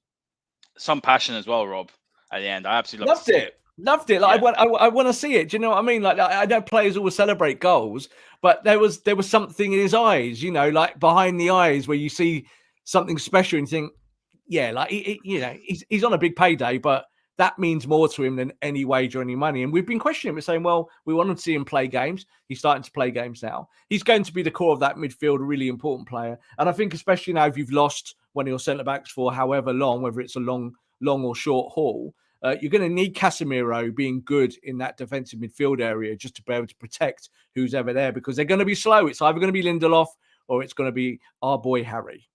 [0.76, 1.90] Some passion as well, Rob.
[2.30, 3.34] At the end, I absolutely loved, it.
[3.36, 3.60] it.
[3.78, 4.20] Loved it.
[4.20, 4.40] Like yeah.
[4.40, 5.48] I want, I, I want to see it.
[5.48, 6.02] Do you know what I mean?
[6.02, 8.10] Like I know players always celebrate goals,
[8.42, 11.88] but there was there was something in his eyes, you know, like behind the eyes
[11.88, 12.46] where you see
[12.84, 13.92] something special and think,
[14.46, 17.06] yeah, like he, he, you know, he's he's on a big payday, but
[17.38, 19.62] that means more to him than any wage or any money.
[19.62, 22.26] And we've been questioning him, saying, well, we want to see him play games.
[22.46, 23.68] He's starting to play games now.
[23.88, 26.38] He's going to be the core of that midfield, a really important player.
[26.58, 29.72] And I think, especially now, if you've lost one of your centre backs for however
[29.72, 33.94] long, whether it's a long, long or short haul, uh, you're going to need Casemiro
[33.94, 37.94] being good in that defensive midfield area just to be able to protect who's ever
[37.94, 39.06] there because they're going to be slow.
[39.06, 40.08] It's either going to be Lindelof
[40.46, 42.28] or it's going to be our boy Harry.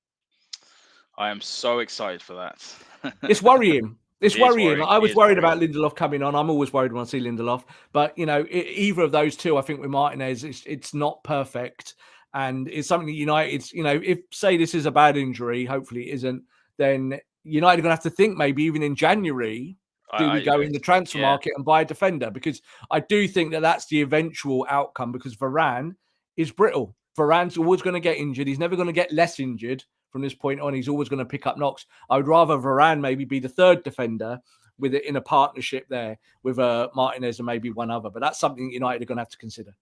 [1.15, 3.13] I am so excited for that.
[3.29, 3.97] it's worrying.
[4.19, 4.81] It's it worrying.
[4.81, 6.35] I was worried about Lindelof coming on.
[6.35, 7.63] I'm always worried when I see Lindelof.
[7.93, 11.23] But you know, it, either of those two, I think with Martinez, it's it's not
[11.23, 11.95] perfect,
[12.33, 13.71] and it's something United.
[13.71, 16.43] You know, if say this is a bad injury, hopefully it isn't.
[16.77, 19.77] Then United are going to have to think maybe even in January,
[20.17, 21.25] do I, we go I, in the transfer yeah.
[21.25, 22.29] market and buy a defender?
[22.31, 22.61] Because
[22.91, 25.11] I do think that that's the eventual outcome.
[25.11, 25.95] Because Varane
[26.37, 26.95] is brittle.
[27.17, 28.47] Varane's always going to get injured.
[28.47, 30.73] He's never going to get less injured from this point on.
[30.73, 31.85] He's always going to pick up knocks.
[32.09, 34.39] I would rather Varane maybe be the third defender
[34.77, 38.09] with it in a partnership there with uh, Martinez and maybe one other.
[38.09, 39.75] But that's something United are going to have to consider.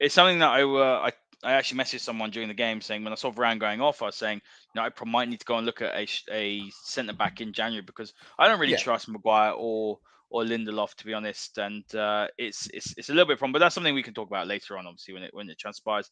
[0.00, 1.12] It's something that I uh, I
[1.44, 4.06] I actually messaged someone during the game saying when I saw Varane going off, I
[4.06, 4.40] was saying,
[4.74, 7.52] you know, I might need to go and look at a, a centre back in
[7.52, 8.78] January because I don't really yeah.
[8.78, 9.98] trust Maguire or
[10.30, 11.58] or Lindelof, to be honest.
[11.58, 14.28] And uh, it's it's it's a little bit from, but that's something we can talk
[14.28, 16.10] about later on, obviously, when it when it transpires.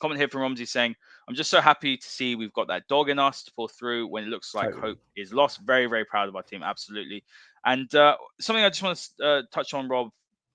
[0.00, 0.96] Comment here from Romsey saying,
[1.28, 4.08] "I'm just so happy to see we've got that dog in us to pull through
[4.08, 4.88] when it looks like totally.
[4.88, 5.60] hope is lost.
[5.60, 7.22] Very very proud of our team, absolutely.
[7.64, 10.10] And uh, something I just want to uh, touch on, Rob,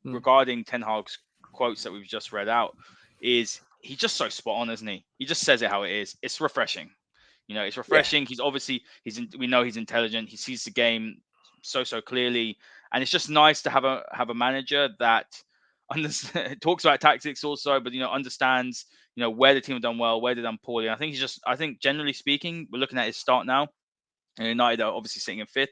[0.06, 0.14] mm.
[0.14, 1.20] regarding Ten Hag's
[1.54, 2.76] quotes that we've just read out,
[3.22, 5.06] is he's just so spot on, isn't he?
[5.20, 6.18] He just says it how it is.
[6.22, 6.90] It's refreshing.
[7.48, 8.24] You know, it's refreshing.
[8.24, 8.30] Yeah.
[8.30, 10.30] He's obviously he's in, we know he's intelligent.
[10.30, 11.18] He sees the game
[11.62, 12.58] so so clearly,
[12.92, 15.28] and it's just nice to have a have a manager that
[15.92, 19.84] understands, talks about tactics also, but you know understands you know where the team have
[19.84, 20.90] done well, where they've done poorly.
[20.90, 23.68] I think he's just I think generally speaking, we're looking at his start now.
[24.38, 25.70] And United are obviously sitting in fifth,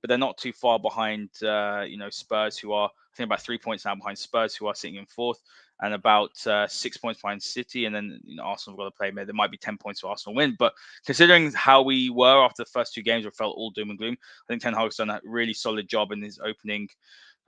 [0.00, 3.40] but they're not too far behind uh, you know Spurs, who are I think about
[3.40, 5.40] three points now behind Spurs, who are sitting in fourth
[5.84, 8.96] and about uh, six points behind City, and then you know, Arsenal have got to
[8.96, 9.10] play.
[9.10, 10.72] Maybe there might be ten points for Arsenal win, but
[11.04, 14.14] considering how we were after the first two games, we felt all doom and gloom.
[14.14, 16.88] I think Ten Hag's done a really solid job in his opening.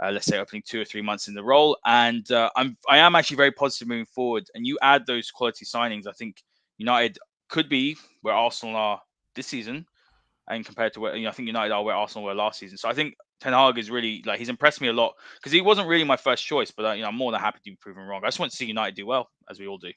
[0.04, 2.98] Uh, let's say opening two or three months in the role, and uh, I'm I
[2.98, 4.44] am actually very positive moving forward.
[4.54, 6.42] And you add those quality signings, I think
[6.76, 7.18] United
[7.48, 9.00] could be where Arsenal are
[9.34, 9.86] this season,
[10.48, 12.78] and compared to where you know, I think United are where Arsenal were last season.
[12.78, 15.60] So I think Ten Hag is really like he's impressed me a lot because he
[15.60, 17.76] wasn't really my first choice, but uh, you know I'm more than happy to be
[17.80, 18.22] proven wrong.
[18.24, 19.90] I just want to see United do well, as we all do.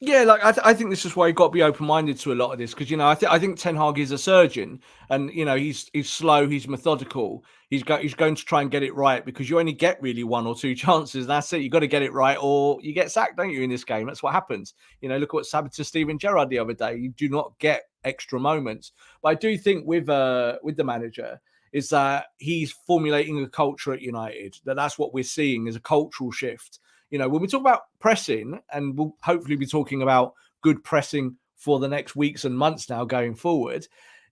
[0.00, 2.18] Yeah, like I, th- I think this is why you've got to be open minded
[2.18, 4.10] to a lot of this because you know I think I think Ten Hag is
[4.10, 8.44] a surgeon and you know he's he's slow, he's methodical, he's got he's going to
[8.44, 11.26] try and get it right because you only get really one or two chances.
[11.26, 11.62] That's it.
[11.62, 13.62] You got to get it right or you get sacked, don't you?
[13.62, 14.74] In this game, that's what happens.
[15.00, 16.96] You know, look at what to Steven Gerrard the other day.
[16.96, 21.40] You do not get extra moments, but I do think with uh with the manager
[21.72, 24.56] is that he's formulating a culture at United.
[24.64, 26.78] That that's what we're seeing is a cultural shift.
[27.10, 31.36] You know, when we talk about pressing, and we'll hopefully be talking about good pressing
[31.56, 33.86] for the next weeks and months now going forward.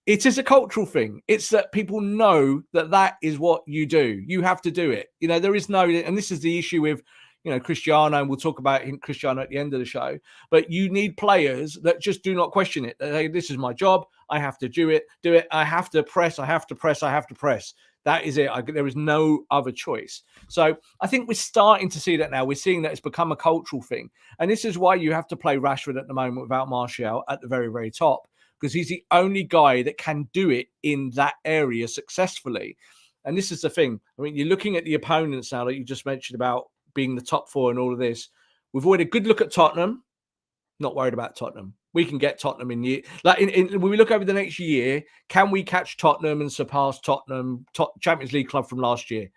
[0.05, 1.23] It is a cultural thing.
[1.29, 4.21] It's that people know that that is what you do.
[4.27, 5.09] You have to do it.
[5.21, 7.03] You know, there is no, and this is the issue with
[7.45, 10.19] you know Cristiano, and we'll talk about him, Cristiano at the end of the show.
[10.51, 12.97] But you need players that just do not question it.
[12.99, 14.07] They, this is my job.
[14.31, 15.05] I have to do it.
[15.23, 15.47] Do it.
[15.51, 16.39] I have to press.
[16.39, 17.03] I have to press.
[17.03, 17.75] I have to press.
[18.05, 18.51] That is it.
[18.51, 20.23] I, there is no other choice.
[20.49, 22.45] So I think we're starting to see that now.
[22.45, 25.37] We're seeing that it's become a cultural thing, and this is why you have to
[25.37, 28.27] play Rashford at the moment without Martial at the very very top
[28.63, 32.77] because he's the only guy that can do it in that area successfully.
[33.25, 34.01] And this is the thing.
[34.19, 37.23] I mean, you're looking at the opponents now that you just mentioned about being the
[37.23, 38.29] top four and all of this.
[38.73, 40.03] We've already a good look at Tottenham.
[40.81, 41.75] Not worried about Tottenham.
[41.93, 43.03] We can get Tottenham in year.
[43.23, 46.51] Like in, in, when we look over the next year, can we catch Tottenham and
[46.51, 49.29] surpass Tottenham top, Champions League club from last year?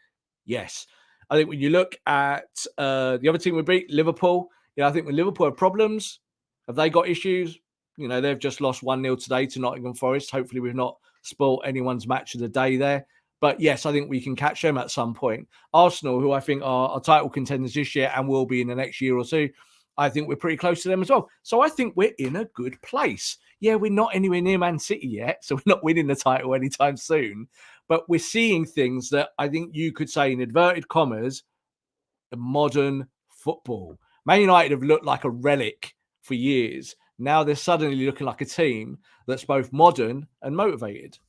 [0.45, 0.87] Yes.
[1.29, 2.45] I think when you look at
[2.77, 6.19] uh, the other team we beat, Liverpool, you know, I think when Liverpool have problems,
[6.67, 7.57] have they got issues?
[7.97, 10.31] You know, they've just lost 1 0 today to Nottingham Forest.
[10.31, 13.05] Hopefully, we've not spoilt anyone's match of the day there.
[13.45, 15.47] But yes, I think we can catch them at some point.
[15.71, 18.73] Arsenal, who I think are, are title contenders this year and will be in the
[18.73, 19.51] next year or two,
[19.99, 21.29] I think we're pretty close to them as well.
[21.43, 23.37] So I think we're in a good place.
[23.59, 26.97] Yeah, we're not anywhere near Man City yet, so we're not winning the title anytime
[26.97, 27.47] soon.
[27.87, 31.43] But we're seeing things that I think you could say in inverted commas,
[32.31, 33.99] the modern football.
[34.25, 36.95] Man United have looked like a relic for years.
[37.19, 41.19] Now they're suddenly looking like a team that's both modern and motivated.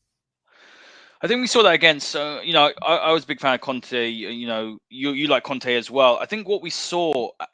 [1.27, 2.11] I think we saw that against.
[2.11, 4.09] So you know, I, I, was a big fan of Conte.
[4.09, 6.19] You know, you you like Conte as well.
[6.21, 7.47] I think what we saw uh,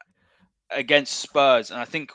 [0.71, 2.13] against Spurs, and I think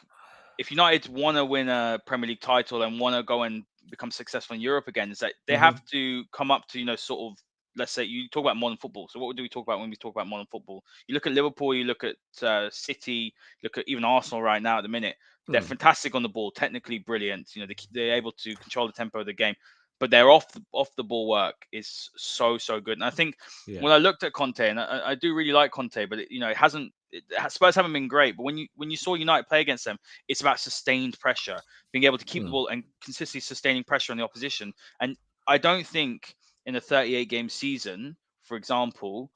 [0.60, 4.12] if United want to win a Premier League title and want to go and become
[4.12, 5.63] successful in Europe again, is that they mm-hmm.
[5.63, 7.39] have to come up to you know sort of
[7.76, 9.08] let's say you talk about modern football.
[9.08, 10.84] So what do we talk about when we talk about modern football?
[11.08, 14.78] You look at Liverpool, you look at uh, City, look at even Arsenal right now
[14.78, 15.15] at the minute.
[15.48, 15.65] They're mm.
[15.65, 17.56] fantastic on the ball, technically brilliant.
[17.56, 19.56] You know, they, they're able to control the tempo of the game
[20.00, 22.98] but their off the, off the ball work is so so good.
[22.98, 23.36] And I think
[23.68, 23.82] yeah.
[23.82, 26.40] when I looked at Conte, and I, I do really like Conte, but it, you
[26.40, 26.94] know it hasn't.
[27.12, 29.98] It, Spurs haven't been great, but when you when you saw United play against them,
[30.28, 31.60] it's about sustained pressure,
[31.92, 32.46] being able to keep mm.
[32.46, 34.74] the ball and consistently sustaining pressure on the opposition.
[35.00, 35.16] And
[35.48, 39.32] I don't think in a 38 game season, for example,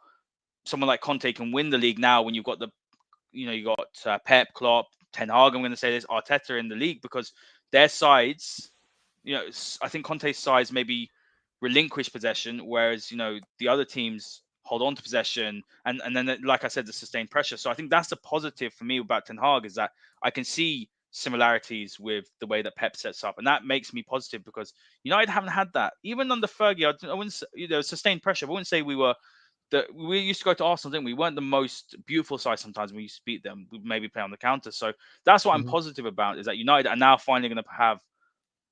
[0.65, 2.67] someone like Conte can win the league now when you've got the,
[3.31, 5.55] you know, you got uh, Pep, Klopp, Ten Hag.
[5.55, 7.31] I'm going to say this, Arteta in the league because
[7.71, 8.71] their sides
[9.23, 9.45] you know,
[9.81, 11.09] I think Conte's sides maybe
[11.61, 16.37] relinquish possession, whereas you know the other teams hold on to possession, and and then
[16.43, 17.57] like I said, the sustained pressure.
[17.57, 19.91] So I think that's the positive for me about Ten Hag is that
[20.23, 24.03] I can see similarities with the way that Pep sets up, and that makes me
[24.03, 26.85] positive because United haven't had that even under Fergie.
[26.85, 28.47] I, I wouldn't you know sustained pressure.
[28.47, 29.15] I wouldn't say we were.
[29.69, 31.13] The, we used to go to Arsenal, didn't we?
[31.13, 31.19] we?
[31.19, 33.67] weren't the most beautiful side sometimes when we used to beat them.
[33.71, 34.69] We maybe play on the counter.
[34.69, 34.91] So
[35.23, 35.65] that's what mm-hmm.
[35.65, 38.01] I'm positive about is that United are now finally going to have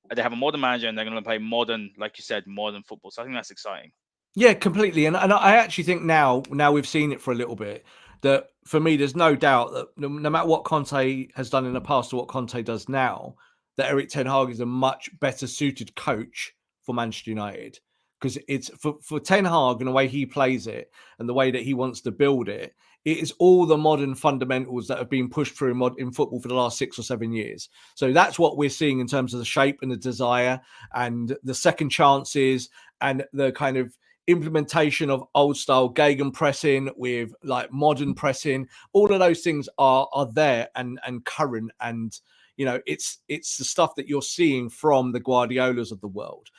[0.09, 2.45] Uh, they have a modern manager and they're going to play modern, like you said,
[2.47, 3.11] modern football.
[3.11, 3.91] So I think that's exciting.
[4.35, 5.05] Yeah, completely.
[5.05, 7.85] And and I actually think now now we've seen it for a little bit
[8.21, 11.73] that for me there's no doubt that no, no matter what Conte has done in
[11.73, 13.35] the past or what Conte does now,
[13.77, 17.79] that Erik Ten Hag is a much better suited coach for Manchester United
[18.19, 21.51] because it's for, for Ten Hag and the way he plays it and the way
[21.51, 22.75] that he wants to build it.
[23.05, 26.41] It is all the modern fundamentals that have been pushed through in, mod, in football
[26.41, 27.69] for the last six or seven years.
[27.95, 30.59] So that's what we're seeing in terms of the shape and the desire
[30.93, 32.69] and the second chances
[33.01, 33.95] and the kind of
[34.27, 38.67] implementation of old style Gegen pressing with like modern pressing.
[38.93, 42.17] All of those things are are there and and current and
[42.57, 46.49] you know it's it's the stuff that you're seeing from the Guardiolas of the world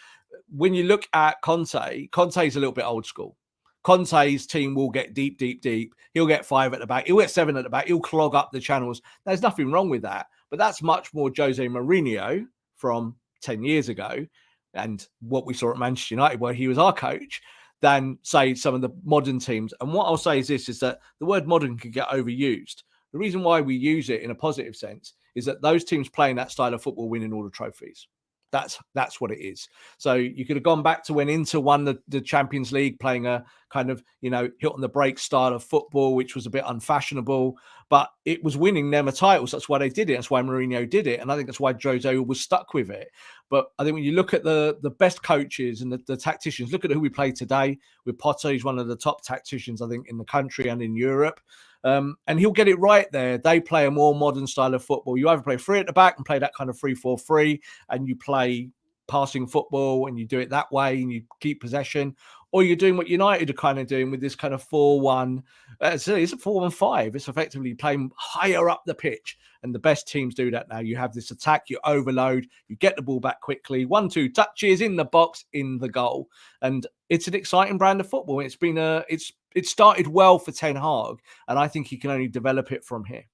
[0.48, 3.36] when you look at Conte, Conte's a little bit old school.
[3.82, 5.94] Conte's team will get deep, deep, deep.
[6.12, 7.06] He'll get five at the back.
[7.06, 7.86] He'll get seven at the back.
[7.86, 9.00] He'll clog up the channels.
[9.24, 10.26] There's nothing wrong with that.
[10.50, 14.26] But that's much more Jose Mourinho from 10 years ago
[14.74, 17.40] and what we saw at Manchester United, where he was our coach,
[17.80, 19.72] than say some of the modern teams.
[19.80, 22.82] And what I'll say is this is that the word modern can get overused.
[23.12, 26.36] The reason why we use it in a positive sense is that those teams playing
[26.36, 28.06] that style of football winning all the trophies.
[28.52, 29.68] That's that's what it is.
[29.98, 33.26] So you could have gone back to when Inter won the, the Champions League, playing
[33.26, 36.50] a kind of you know hit on the break style of football, which was a
[36.50, 37.56] bit unfashionable,
[37.88, 39.50] but it was winning them a titles.
[39.50, 40.14] That's why they did it.
[40.14, 43.08] That's why Mourinho did it, and I think that's why Jose was stuck with it.
[43.48, 46.72] But I think when you look at the the best coaches and the, the tacticians,
[46.72, 48.50] look at who we play today with Potter.
[48.50, 51.40] He's one of the top tacticians I think in the country and in Europe.
[51.82, 53.38] Um, and he'll get it right there.
[53.38, 55.16] They play a more modern style of football.
[55.16, 58.16] You either play three at the back and play that kind of three-four-three, and you
[58.16, 58.70] play
[59.10, 62.14] passing football and you do it that way and you keep possession,
[62.52, 65.42] or you're doing what United are kind of doing with this kind of 4 1.
[65.80, 67.16] Uh, it's a 4 1 5.
[67.16, 69.36] It's effectively playing higher up the pitch.
[69.62, 70.78] And the best teams do that now.
[70.78, 74.80] You have this attack, you overload, you get the ball back quickly, one, two touches
[74.80, 76.28] in the box, in the goal.
[76.62, 78.40] And it's an exciting brand of football.
[78.40, 81.16] It's been a, it's, it started well for Ten Hag,
[81.48, 83.24] and I think he can only develop it from here.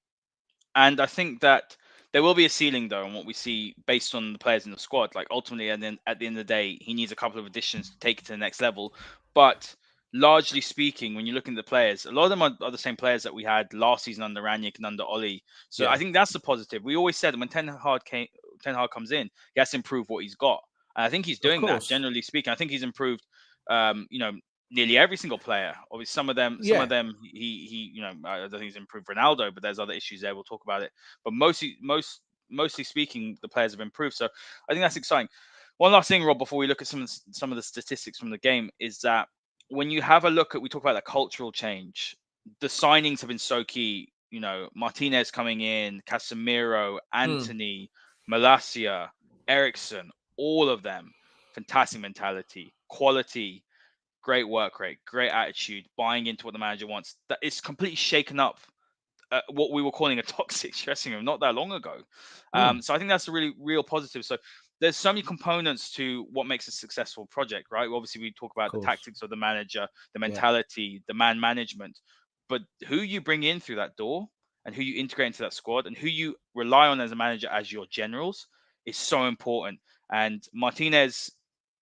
[0.74, 1.76] And I think that
[2.12, 4.72] there will be a ceiling though on what we see based on the players in
[4.72, 5.14] the squad.
[5.14, 7.46] Like ultimately, and then at the end of the day, he needs a couple of
[7.46, 8.94] additions to take it to the next level.
[9.35, 9.74] But
[10.12, 12.79] largely speaking, when you look at the players, a lot of them are, are, the
[12.79, 15.40] same players that we had last season under Rangnick and under Ole.
[15.68, 15.90] So yeah.
[15.90, 16.85] I think that's the positive.
[16.85, 18.29] We always said when Ten Hag came,
[18.62, 20.62] Ten Hag comes in, he has to improve what he's got.
[20.96, 21.83] And I think he's doing that.
[21.83, 23.26] Generally speaking, I think he's improved.
[23.68, 24.33] Um, you know,
[24.70, 25.74] nearly every single player.
[25.90, 26.83] Obviously, some of them, some yeah.
[26.83, 29.92] of them, he he, you know, I don't think he's improved Ronaldo, but there's other
[29.92, 30.35] issues there.
[30.35, 30.90] We'll talk about it.
[31.24, 34.16] But mostly, most mostly speaking, the players have improved.
[34.16, 34.26] So
[34.68, 35.29] I think that's exciting.
[35.79, 38.18] One last thing, Rob, before we look at some of the, some of the statistics
[38.18, 39.29] from the game, is that
[39.68, 42.16] when you have a look at, we talk about the cultural change.
[42.61, 44.12] The signings have been so key.
[44.31, 48.31] You know, Martinez coming in, Casemiro, Anthony, Antony, mm.
[48.31, 49.09] Malacia,
[49.48, 51.12] Eriksen, all of them,
[51.55, 53.62] fantastic mentality, quality,
[54.27, 57.15] great work rate, great attitude, buying into what the manager wants.
[57.29, 58.59] That is completely shaken up
[59.31, 61.99] uh, what we were calling a toxic dressing room not that long ago.
[62.53, 62.61] Mm.
[62.61, 64.25] Um, so I think that's a really real positive.
[64.25, 64.37] So
[64.81, 67.89] there's so many components to what makes a successful project, right?
[67.89, 70.99] Obviously, we talk about the tactics of the manager, the mentality, yeah.
[71.07, 71.97] the man management,
[72.49, 74.27] but who you bring in through that door
[74.65, 77.49] and who you integrate into that squad and who you rely on as a manager
[77.49, 78.49] as your generals
[78.87, 79.79] is so important.
[80.12, 81.31] And Martinez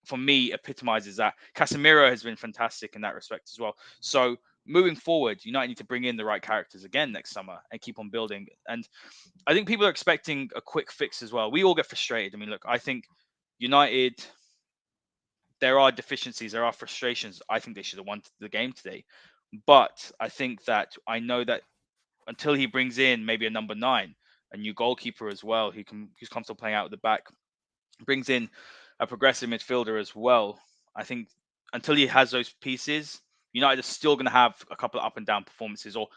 [0.05, 1.33] for me epitomizes that.
[1.55, 3.75] Casemiro has been fantastic in that respect as well.
[3.99, 7.81] So moving forward, United need to bring in the right characters again next summer and
[7.81, 8.47] keep on building.
[8.67, 8.87] And
[9.47, 11.51] I think people are expecting a quick fix as well.
[11.51, 12.33] We all get frustrated.
[12.33, 13.05] I mean, look, I think
[13.59, 14.23] United,
[15.61, 17.41] there are deficiencies, there are frustrations.
[17.49, 19.05] I think they should have won the game today.
[19.65, 21.61] But I think that I know that
[22.27, 24.15] until he brings in maybe a number nine,
[24.51, 27.27] a new goalkeeper as well, who can who's comfortable playing out at the back,
[28.05, 28.49] brings in
[28.99, 30.59] a progressive midfielder as well.
[30.95, 31.27] I think
[31.73, 33.21] until he has those pieces,
[33.53, 36.07] United are still going to have a couple of up and down performances, or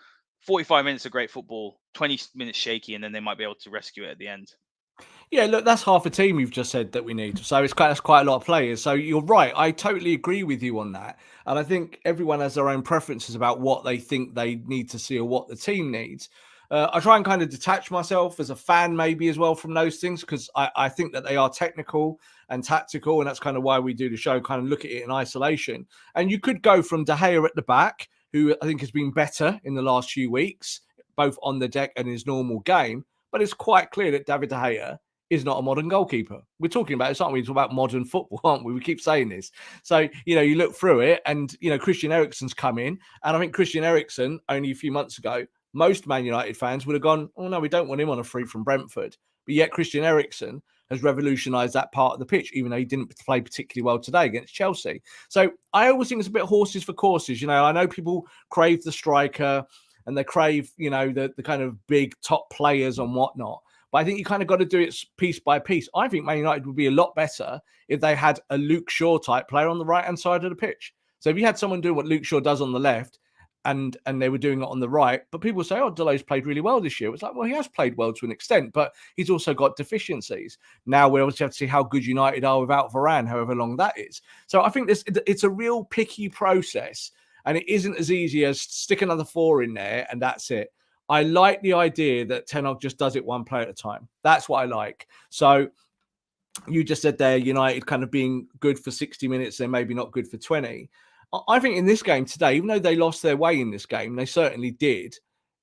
[0.46, 3.70] 45 minutes of great football, 20 minutes shaky, and then they might be able to
[3.70, 4.52] rescue it at the end.
[5.30, 7.38] Yeah, look, that's half a team you've just said that we need.
[7.38, 8.82] So it's quite that's quite a lot of players.
[8.82, 9.52] So you're right.
[9.54, 11.18] I totally agree with you on that.
[11.46, 14.98] And I think everyone has their own preferences about what they think they need to
[14.98, 16.30] see or what the team needs.
[16.70, 19.72] Uh, I try and kind of detach myself as a fan, maybe as well, from
[19.72, 23.56] those things because I, I think that they are technical and tactical, and that's kind
[23.56, 24.40] of why we do the show.
[24.40, 27.54] Kind of look at it in isolation, and you could go from De Gea at
[27.54, 30.82] the back, who I think has been better in the last few weeks,
[31.16, 33.04] both on the deck and his normal game.
[33.30, 34.98] But it's quite clear that David De Gea
[35.30, 36.40] is not a modern goalkeeper.
[36.58, 37.40] We're talking about this, aren't we?
[37.40, 38.72] We're talking about modern football, aren't we?
[38.72, 39.50] We keep saying this.
[39.82, 42.98] So, you know, you look through it and, you know, Christian Eriksen's come in.
[43.24, 46.94] And I think Christian Eriksen, only a few months ago, most Man United fans would
[46.94, 49.16] have gone, oh, no, we don't want him on a free from Brentford.
[49.46, 53.14] But yet Christian Eriksen has revolutionised that part of the pitch, even though he didn't
[53.18, 55.02] play particularly well today against Chelsea.
[55.28, 57.40] So I always think it's a bit horses for courses.
[57.40, 59.64] You know, I know people crave the striker
[60.06, 63.60] and they crave, you know, the, the kind of big top players and whatnot.
[63.92, 65.88] But I think you kind of got to do it piece by piece.
[65.94, 69.18] I think Man United would be a lot better if they had a Luke Shaw
[69.18, 70.94] type player on the right hand side of the pitch.
[71.20, 73.18] So if you had someone do what Luke Shaw does on the left,
[73.64, 75.22] and and they were doing it on the right.
[75.30, 77.68] But people say, "Oh, Dalot's played really well this year." It's like, well, he has
[77.68, 80.58] played well to an extent, but he's also got deficiencies.
[80.86, 83.98] Now we obviously have to see how good United are without Varane, however long that
[83.98, 84.22] is.
[84.46, 87.10] So I think this it's a real picky process,
[87.44, 90.72] and it isn't as easy as stick another four in there and that's it.
[91.08, 94.08] I like the idea that Ten Hag just does it one play at a time.
[94.22, 95.06] That's what I like.
[95.30, 95.68] So
[96.66, 100.12] you just said there, United kind of being good for 60 minutes, they're maybe not
[100.12, 100.90] good for 20.
[101.32, 104.16] I think in this game today, even though they lost their way in this game,
[104.16, 105.14] they certainly did.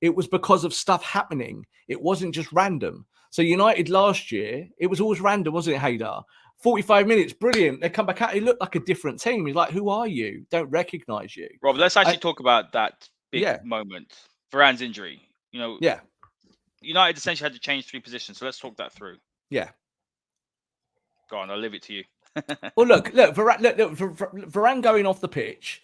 [0.01, 1.65] It was because of stuff happening.
[1.87, 3.05] It wasn't just random.
[3.31, 6.23] So United last year, it was always random, wasn't it, Haider?
[6.59, 7.81] 45 minutes, brilliant.
[7.81, 9.45] They come back out, it looked like a different team.
[9.45, 10.45] He's like, who are you?
[10.51, 11.49] Don't recognize you.
[11.61, 13.59] Rob, let's actually I, talk about that big yeah.
[13.63, 14.13] moment.
[14.51, 15.21] Varane's injury.
[15.51, 15.99] You know, yeah.
[16.81, 18.37] United essentially had to change three positions.
[18.37, 19.17] So let's talk that through.
[19.49, 19.69] Yeah.
[21.29, 22.03] Go on, I'll leave it to you
[22.75, 25.81] well, look, look, Varane, look, look, Varane going off the pitch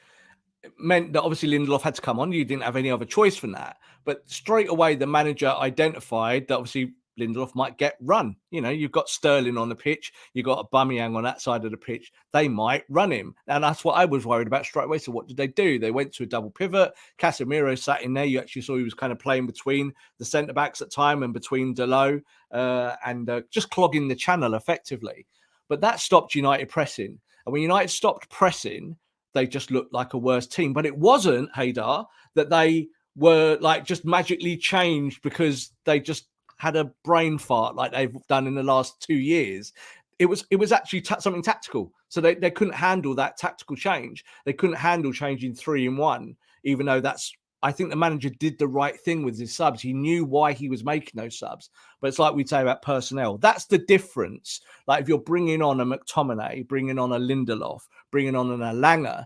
[0.77, 2.31] meant that obviously Lindelof had to come on.
[2.31, 3.77] You didn't have any other choice from that.
[4.05, 8.35] But straight away, the manager identified that obviously Lindelof might get run.
[8.51, 11.71] You know, you've got Sterling on the pitch, you've got Aubameyang on that side of
[11.71, 12.11] the pitch.
[12.31, 14.97] They might run him, and that's what I was worried about straight away.
[14.97, 15.77] So what did they do?
[15.79, 16.93] They went to a double pivot.
[17.19, 18.25] Casemiro sat in there.
[18.25, 21.33] You actually saw he was kind of playing between the centre backs at time and
[21.33, 25.25] between Dalot uh, and uh, just clogging the channel effectively.
[25.71, 27.17] But that stopped United pressing.
[27.45, 28.97] And when United stopped pressing,
[29.33, 30.73] they just looked like a worse team.
[30.73, 32.05] But it wasn't, Haider,
[32.35, 37.93] that they were like just magically changed because they just had a brain fart like
[37.93, 39.71] they've done in the last two years.
[40.19, 41.93] It was it was actually t- something tactical.
[42.09, 44.25] So they, they couldn't handle that tactical change.
[44.43, 48.57] They couldn't handle changing three in one, even though that's I think the manager did
[48.57, 49.81] the right thing with his subs.
[49.81, 51.69] He knew why he was making those subs.
[51.99, 53.37] But it's like we say about personnel.
[53.37, 54.61] That's the difference.
[54.87, 59.25] Like if you're bringing on a McTominay, bringing on a Lindelof, bringing on an Elanga,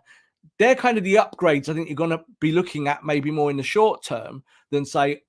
[0.60, 3.50] they're kind of the upgrades I think you're going to be looking at maybe more
[3.50, 5.22] in the short term than say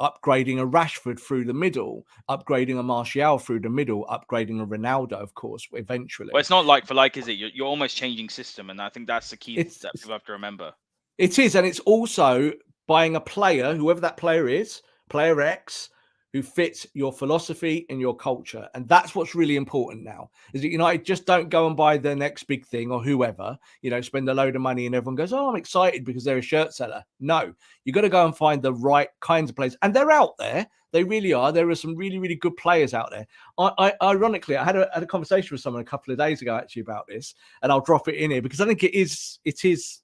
[0.00, 5.12] upgrading a Rashford through the middle, upgrading a Martial through the middle, upgrading a Ronaldo,
[5.12, 6.30] of course, eventually.
[6.32, 7.32] Well, it's not like for like, is it?
[7.32, 10.24] You're, you're almost changing system, and I think that's the key it's, that people have
[10.24, 10.72] to remember.
[11.18, 12.52] It is, and it's also
[12.86, 15.90] buying a player, whoever that player is, player X,
[16.34, 18.68] who fits your philosophy and your culture.
[18.74, 20.30] And that's what's really important now.
[20.52, 23.90] Is that United just don't go and buy the next big thing or whoever, you
[23.90, 26.42] know, spend a load of money and everyone goes, Oh, I'm excited because they're a
[26.42, 27.04] shirt seller.
[27.20, 29.76] No, you've got to go and find the right kinds of players.
[29.82, 30.66] And they're out there.
[30.90, 31.52] They really are.
[31.52, 33.26] There are some really, really good players out there.
[33.56, 36.42] I, I ironically, I had a, had a conversation with someone a couple of days
[36.42, 39.38] ago actually about this, and I'll drop it in here because I think it is
[39.44, 40.00] it is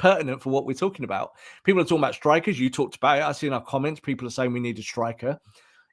[0.00, 1.32] pertinent for what we're talking about.
[1.62, 2.58] People are talking about strikers.
[2.58, 3.24] You talked about it.
[3.24, 5.38] I see in our comments, people are saying we need a striker.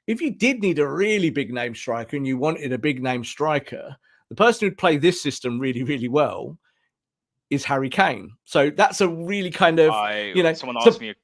[0.06, 3.22] If you did need a really big name striker and you wanted a big name
[3.22, 3.94] striker,
[4.30, 6.56] the person who'd play this system really, really well
[7.50, 8.30] is Harry Kane.
[8.44, 10.54] So that's a really kind of I, you know.
[10.54, 11.14] Someone asked so, me.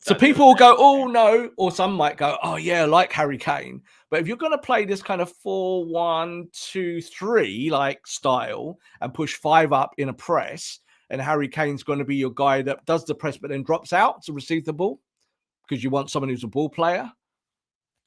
[0.00, 3.38] So people will go, oh no, or some might go, oh yeah, I like Harry
[3.38, 3.80] Kane.
[4.10, 8.78] But if you're going to play this kind of four, one, two, three like style
[9.00, 10.80] and push five up in a press,
[11.10, 13.92] and Harry Kane's going to be your guy that does the press but then drops
[13.92, 15.00] out to receive the ball
[15.68, 17.10] because you want someone who's a ball player.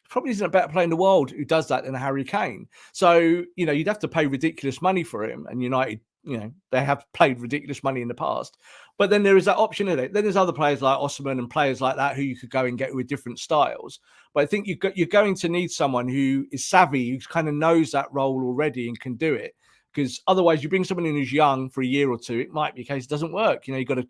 [0.09, 2.67] Probably isn't a better player in the world who does that than Harry Kane.
[2.93, 5.45] So, you know, you'd have to pay ridiculous money for him.
[5.49, 8.57] And United, you know, they have played ridiculous money in the past.
[8.97, 10.13] But then there is that option in it.
[10.13, 12.77] Then there's other players like Osimhen and players like that who you could go and
[12.77, 13.99] get with different styles.
[14.33, 17.91] But I think you're going to need someone who is savvy, who kind of knows
[17.91, 19.55] that role already and can do it
[19.97, 22.75] because otherwise you bring someone in who's young for a year or two, it might
[22.75, 23.65] be a case it doesn't work.
[23.65, 24.07] You know, you've got to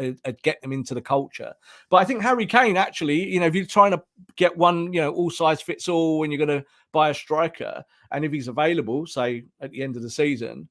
[0.00, 1.54] uh, uh, get them into the culture.
[1.90, 4.02] But I think Harry Kane actually, you know, if you're trying to
[4.34, 7.84] get one, you know, all size fits all, and you're going to buy a striker,
[8.10, 10.68] and if he's available, say at the end of the season,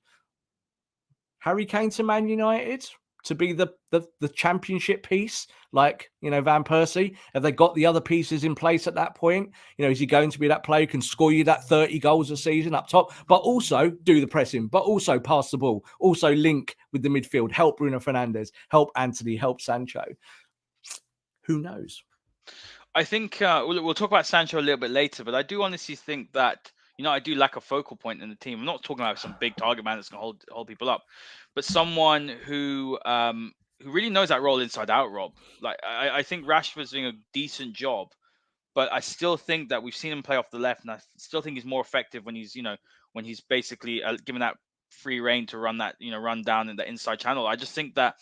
[1.39, 2.85] Harry Kane to Man United,
[3.27, 7.15] to be the, the the championship piece, like you know Van Persie?
[7.33, 9.51] Have they got the other pieces in place at that point?
[9.77, 11.99] You know, is he going to be that player who can score you that thirty
[11.99, 15.85] goals a season up top, but also do the pressing, but also pass the ball,
[15.99, 20.03] also link with the midfield, help Bruno Fernandes, help Antony, help Sancho.
[21.43, 22.03] Who knows?
[22.95, 25.61] I think uh, we'll, we'll talk about Sancho a little bit later, but I do
[25.61, 28.59] honestly think that you know, I do lack a focal point in the team.
[28.59, 31.03] I'm not talking about some big target man that's gonna hold hold people up,
[31.55, 35.11] but someone who um who really knows that role inside out.
[35.11, 38.07] Rob, like I, I think Rashford's doing a decent job,
[38.73, 41.41] but I still think that we've seen him play off the left, and I still
[41.41, 42.75] think he's more effective when he's you know
[43.13, 44.55] when he's basically uh, given that
[44.89, 47.45] free reign to run that you know run down in the inside channel.
[47.45, 48.15] I just think that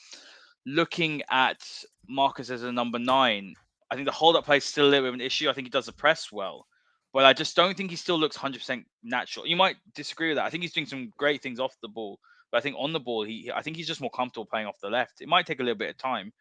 [0.66, 1.62] looking at
[2.10, 3.56] Marcus as a number nine,
[3.90, 5.50] I think the hold up play is still a little bit of an issue.
[5.50, 6.68] I think he does the press well,
[7.16, 9.48] but I just don't think he still looks 100% natural.
[9.48, 10.44] You might disagree with that.
[10.44, 12.20] I think he's doing some great things off the ball,
[12.52, 14.76] but I think on the ball, he I think he's just more comfortable playing off
[14.82, 15.22] the left.
[15.22, 16.34] It might take a little bit of time.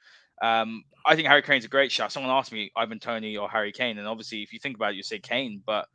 [0.43, 2.11] Um, I think Harry Kane's a great shot.
[2.11, 4.97] Someone asked me Ivan Toney or Harry Kane, and obviously, if you think about it,
[4.97, 5.87] you say Kane, but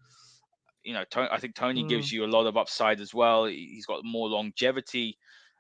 [0.86, 1.90] you know, I think Toney mm.
[1.90, 3.48] gives you a lot of upside as well.
[3.48, 5.18] He's got more longevity.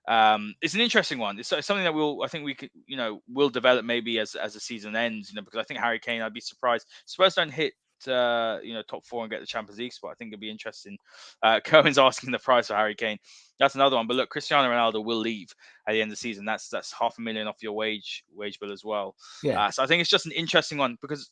[0.07, 1.37] Um, it's an interesting one.
[1.37, 4.53] It's, something that we'll, I think we could, you know, will develop maybe as as
[4.53, 5.29] the season ends.
[5.29, 6.87] You know, because I think Harry Kane, I'd be surprised.
[7.05, 7.73] Spurs don't hit
[8.07, 10.11] uh, you know, top four and get the Champions League spot.
[10.11, 10.97] I think it'd be interesting.
[11.43, 13.17] Uh, Cohen's asking the price for Harry Kane.
[13.59, 14.07] That's another one.
[14.07, 15.53] But look, Cristiano Ronaldo will leave
[15.87, 16.45] at the end of the season.
[16.45, 19.15] That's that's half a million off your wage wage bill as well.
[19.43, 19.65] Yeah.
[19.65, 21.29] Uh, so I think it's just an interesting one because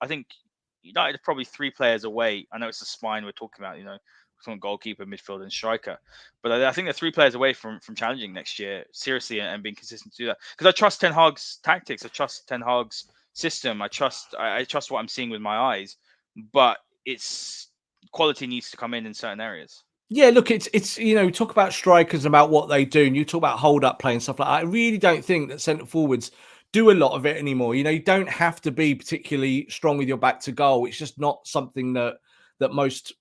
[0.00, 0.26] I think
[0.82, 2.46] United are probably three players away.
[2.52, 3.78] I know it's the spine we're talking about.
[3.78, 3.98] You know,
[4.42, 5.98] from goalkeeper, midfield, and striker.
[6.42, 9.48] But I, I, think they're three players away from from challenging next year seriously and,
[9.48, 10.38] and being consistent to do that.
[10.56, 12.04] Because I trust Ten Hag's tactics.
[12.04, 13.82] I trust Ten Hag's system.
[13.82, 15.96] I trust I, I, trust what I'm seeing with my eyes.
[16.52, 17.68] But it's
[18.12, 19.84] quality needs to come in in certain areas.
[20.08, 23.24] Yeah, look, it's it's you know talk about strikers about what they do, and you
[23.24, 24.52] talk about hold up play and stuff like that.
[24.52, 26.32] I really don't think that centre forwards
[26.72, 27.74] do a lot of it anymore.
[27.74, 30.86] You know, you don't have to be particularly strong with your back to goal.
[30.86, 32.14] It's just not something that
[32.60, 33.12] that most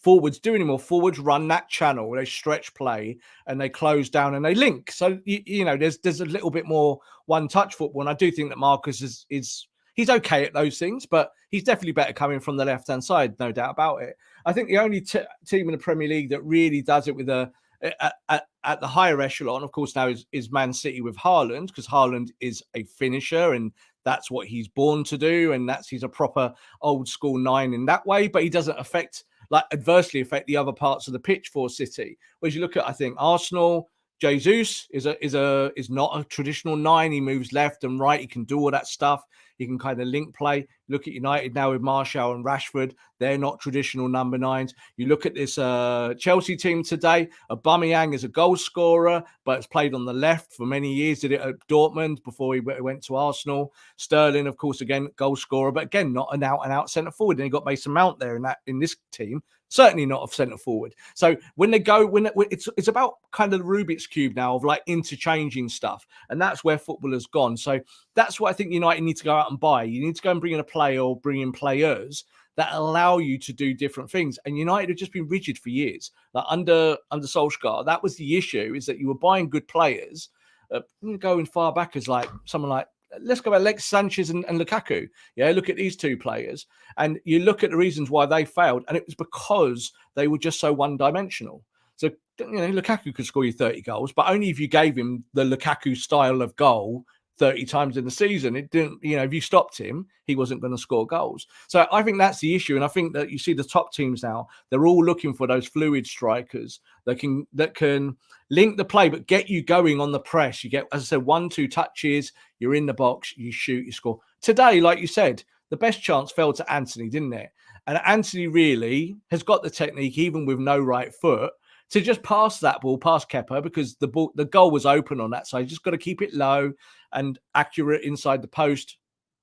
[0.00, 0.78] forwards do anymore.
[0.78, 4.90] Forwards run that channel, they stretch play and they close down and they link.
[4.90, 8.14] So you, you know, there's there's a little bit more one touch football, and I
[8.14, 12.12] do think that Marcus is is he's okay at those things, but he's definitely better
[12.12, 14.16] coming from the left hand side, no doubt about it.
[14.44, 17.28] I think the only t- team in the Premier League that really does it with
[17.28, 17.50] a
[17.82, 21.68] at, at, at, the higher echelon, of course, now is, is Man City with Haaland
[21.68, 23.70] because Haaland is a finisher and
[24.06, 27.84] that's what he's born to do, and that's he's a proper old school nine in
[27.86, 28.28] that way.
[28.28, 32.16] But he doesn't affect like adversely affect the other parts of the pitch for City.
[32.38, 33.90] Whereas you look at, I think Arsenal,
[34.20, 37.12] Jesus is a is a is not a traditional nine.
[37.12, 38.20] He moves left and right.
[38.20, 39.22] He can do all that stuff.
[39.58, 40.66] He can kind of link play.
[40.88, 42.94] Look at United now with Martial and Rashford.
[43.18, 44.74] They're not traditional number nines.
[44.96, 47.28] You look at this uh, Chelsea team today.
[47.50, 51.20] Aubameyang is a goal scorer, but has played on the left for many years.
[51.20, 53.72] Did it at Dortmund before he went to Arsenal.
[53.96, 57.38] Sterling, of course, again goal scorer, but again not an out and out centre forward.
[57.38, 60.56] And he got Mason Mount there in that in this team certainly not a centre
[60.56, 60.94] forward.
[61.14, 64.64] So when they go, when it's it's about kind of the Rubik's cube now of
[64.64, 67.56] like interchanging stuff, and that's where football has gone.
[67.56, 67.80] So
[68.14, 69.84] that's what I think United need to go out and buy.
[69.84, 72.24] You need to go and bring in a player or bring in players
[72.56, 74.38] that allow you to do different things.
[74.44, 76.10] And United have just been rigid for years.
[76.32, 80.30] Like under under Solskjaer, that was the issue: is that you were buying good players.
[80.68, 80.80] Uh,
[81.20, 82.88] going far back as like someone like
[83.20, 85.08] let's go about Lex Sanchez and, and, Lukaku.
[85.36, 88.84] Yeah, look at these two players, and you look at the reasons why they failed,
[88.88, 91.62] and it was because they were just so one-dimensional.
[91.96, 95.24] So you know, Lukaku could score you 30 goals, but only if you gave him
[95.32, 97.04] the Lukaku style of goal
[97.38, 98.56] 30 times in the season.
[98.56, 101.46] It didn't, you know, if you stopped him, he wasn't going to score goals.
[101.68, 102.76] So I think that's the issue.
[102.76, 105.66] And I think that you see the top teams now, they're all looking for those
[105.66, 108.16] fluid strikers that can that can
[108.50, 110.64] link the play, but get you going on the press.
[110.64, 113.92] You get, as I said, one, two touches, you're in the box, you shoot, you
[113.92, 114.20] score.
[114.40, 117.50] Today, like you said, the best chance fell to Antony, didn't it?
[117.86, 121.52] And Antony really has got the technique, even with no right foot,
[121.90, 125.30] to just pass that ball past Kepa because the ball, the goal was open on
[125.30, 125.60] that side.
[125.60, 126.72] You just got to keep it low
[127.12, 128.96] and accurate inside the post,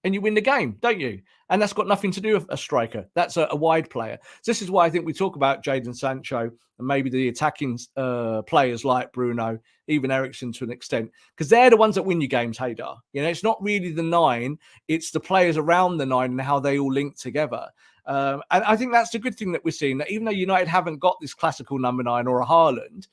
[0.04, 1.22] and you win the game, don't you?
[1.50, 3.06] And that's got nothing to do with a striker.
[3.16, 4.18] That's a, a wide player.
[4.42, 7.80] So this is why I think we talk about Jadon Sancho and maybe the attacking
[7.96, 12.20] uh, players like Bruno, even Eriksen to an extent, because they're the ones that win
[12.20, 12.98] you games, Haider.
[13.14, 16.60] You know, it's not really the nine, it's the players around the nine and how
[16.60, 17.68] they all link together.
[18.06, 20.68] Um, and I think that's the good thing that we're seeing that even though United
[20.68, 23.08] haven't got this classical number nine or a Haaland,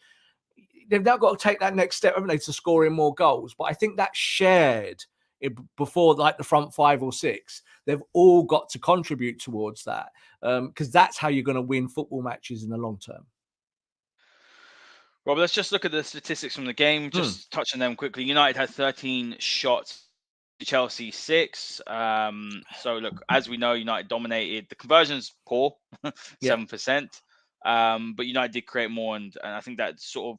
[0.88, 3.54] they've now got to take that next step, haven't they, to scoring more goals.
[3.56, 5.04] But I think that shared
[5.40, 10.08] it before like the front five or six, they've all got to contribute towards that
[10.40, 13.26] because um, that's how you're going to win football matches in the long term.
[15.26, 17.04] Rob, let's just look at the statistics from the game.
[17.04, 17.16] Hmm.
[17.16, 17.56] Just hmm.
[17.56, 18.24] touch on them quickly.
[18.24, 20.06] United had 13 shots
[20.64, 21.80] Chelsea six.
[21.86, 24.66] Um, so look, as we know, United dominated.
[24.68, 25.74] The conversion's poor,
[26.42, 27.20] seven percent.
[27.64, 30.38] Um, but United did create more, and, and I think that sort of,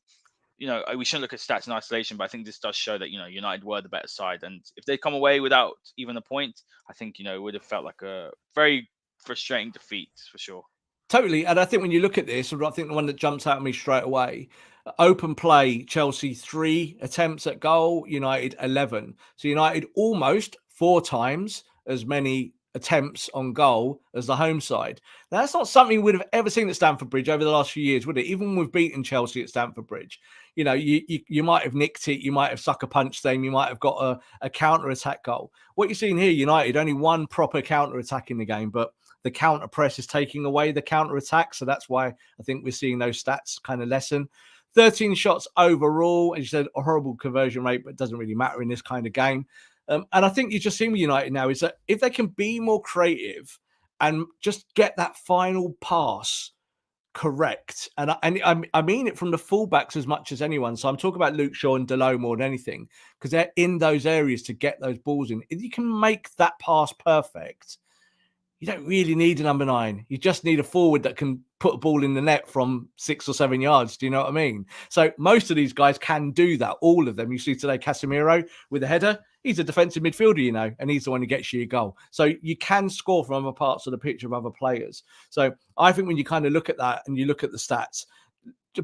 [0.58, 2.98] you know, we shouldn't look at stats in isolation, but I think this does show
[2.98, 6.18] that you know United were the better side, and if they come away without even
[6.18, 10.12] a point, I think you know it would have felt like a very frustrating defeat
[10.32, 10.64] for sure.
[11.10, 13.46] Totally, and I think when you look at this, I think the one that jumps
[13.46, 14.50] out at me straight away
[15.00, 19.16] Open play, Chelsea three attempts at goal, United 11.
[19.36, 25.02] So United almost four times as many attempts on goal as the home side.
[25.32, 27.72] Now, that's not something we would have ever seen at Stamford Bridge over the last
[27.72, 28.26] few years, would it?
[28.26, 30.20] Even when we've beaten Chelsea at Stamford Bridge,
[30.56, 33.44] you know, you, you, you might have nicked it, you might have sucker punched them,
[33.44, 35.52] you might have got a, a counter attack goal.
[35.76, 39.32] What you're seeing here, United, only one proper counter attack in the game, but the
[39.32, 41.54] counter press is taking away the counter attack.
[41.54, 44.30] So that's why I think we're seeing those stats kind of lessen.
[44.76, 48.62] 13 shots overall, as you said, a horrible conversion rate, but it doesn't really matter
[48.62, 49.46] in this kind of game.
[49.88, 52.28] Um, and I think you just see with United now is that if they can
[52.28, 53.60] be more creative
[54.00, 56.52] and just get that final pass
[57.14, 60.78] correct, and I, and I mean it from the fullbacks as much as anyone.
[60.78, 62.88] So I'm talking about Luke Shaw and Dalot more than anything
[63.20, 65.44] because they're in those areas to get those balls in.
[65.50, 67.78] If you can make that pass perfect,
[68.62, 70.06] you don't really need a number nine.
[70.08, 73.30] You just need a forward that can put a ball in the net from six
[73.30, 73.96] or seven yards.
[73.96, 74.66] Do you know what I mean?
[74.90, 76.76] So most of these guys can do that.
[76.82, 77.32] All of them.
[77.32, 79.20] You see today, Casemiro with a header.
[79.44, 81.98] He's a defensive midfielder, you know, and he's the one who gets you a goal.
[82.12, 85.04] So you can score from other parts of the pitch of other players.
[85.30, 87.58] So I think when you kind of look at that and you look at the
[87.58, 88.06] stats,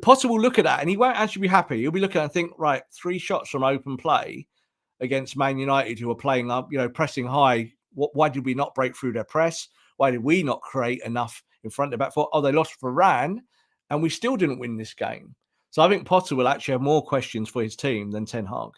[0.02, 1.80] Potter will look at that and he won't actually be happy.
[1.80, 4.48] He'll be looking and think, right, three shots from open play
[5.00, 8.76] against Man United, who are playing up, you know, pressing high why did we not
[8.76, 9.68] break through their press?
[9.98, 12.30] Why did we not create enough in front of back four?
[12.32, 13.40] Oh, they lost Varane,
[13.90, 15.36] and we still didn't win this game.
[15.70, 18.72] So I think Potter will actually have more questions for his team than Ten Hag.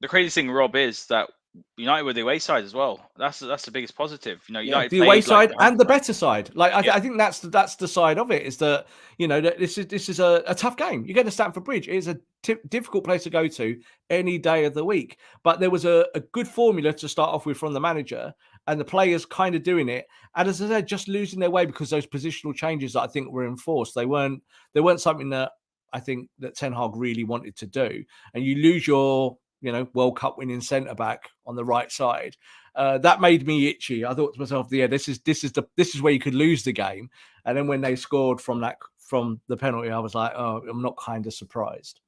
[0.00, 1.28] The crazy thing, Rob, is that
[1.76, 3.10] United were the away side as well.
[3.16, 4.42] That's that's the biggest positive.
[4.48, 6.50] You know, United yeah, the away side like, and the better side.
[6.54, 6.94] Like I, yeah.
[6.94, 8.86] I, think that's the, that's the side of it is that
[9.18, 11.04] you know that this is this is a, a tough game.
[11.06, 11.86] You get to Stamford Bridge.
[11.86, 15.18] It is a t- difficult place to go to any day of the week.
[15.44, 18.34] But there was a, a good formula to start off with from the manager,
[18.66, 20.06] and the players kind of doing it.
[20.36, 23.30] And as I said, just losing their way because those positional changes that I think
[23.30, 23.94] were enforced.
[23.94, 24.42] They weren't
[24.72, 25.52] they weren't something that
[25.92, 28.04] I think that Ten Hag really wanted to do.
[28.32, 32.36] And you lose your you know, World Cup winning centre back on the right side.
[32.74, 34.04] Uh, that made me itchy.
[34.04, 36.34] I thought to myself, yeah, this is this is the this is where you could
[36.34, 37.08] lose the game.
[37.46, 40.82] And then when they scored from that from the penalty, I was like, oh, I'm
[40.82, 42.00] not kind of surprised.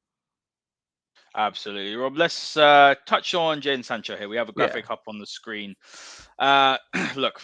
[1.37, 2.17] Absolutely, Rob.
[2.17, 4.29] Let's uh, touch on Jadon Sancho here.
[4.29, 4.95] We have a graphic yeah.
[4.95, 5.75] up on the screen.
[6.39, 6.79] Uh,
[7.17, 7.43] look,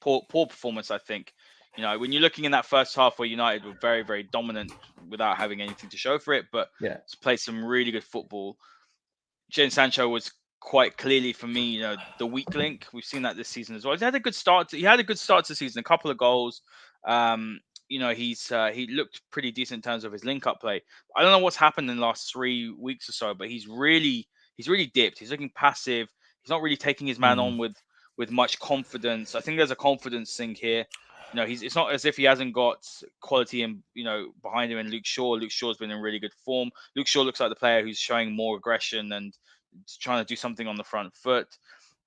[0.00, 0.90] poor poor performance.
[0.90, 1.32] I think.
[1.76, 4.70] You know, when you're looking in that first half where United were very, very dominant
[5.10, 8.56] without having anything to show for it, but yeah, played some really good football.
[9.52, 12.86] Jadon Sancho was quite clearly for me, you know, the weak link.
[12.92, 13.96] We've seen that this season as well.
[13.96, 14.68] He had a good start.
[14.68, 16.62] To, he had a good start to the season, a couple of goals.
[17.06, 17.58] Um,
[17.88, 20.82] you know, he's uh, he looked pretty decent in terms of his link up play.
[21.16, 24.28] I don't know what's happened in the last three weeks or so, but he's really
[24.56, 25.18] he's really dipped.
[25.18, 26.08] He's looking passive.
[26.42, 27.44] He's not really taking his man mm.
[27.44, 27.76] on with
[28.16, 29.34] with much confidence.
[29.34, 30.84] I think there's a confidence thing here.
[31.32, 32.78] You know, he's it's not as if he hasn't got
[33.20, 34.78] quality and you know behind him.
[34.78, 36.70] And Luke Shaw, Luke Shaw's been in really good form.
[36.96, 39.36] Luke Shaw looks like the player who's showing more aggression and
[40.00, 41.48] trying to do something on the front foot.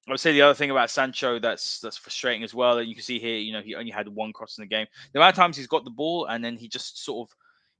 [0.07, 2.95] I would say the other thing about Sancho that's that's frustrating as well, and you
[2.95, 4.87] can see here, you know, he only had one cross in the game.
[5.11, 7.35] The amount of times he's got the ball and then he just sort of,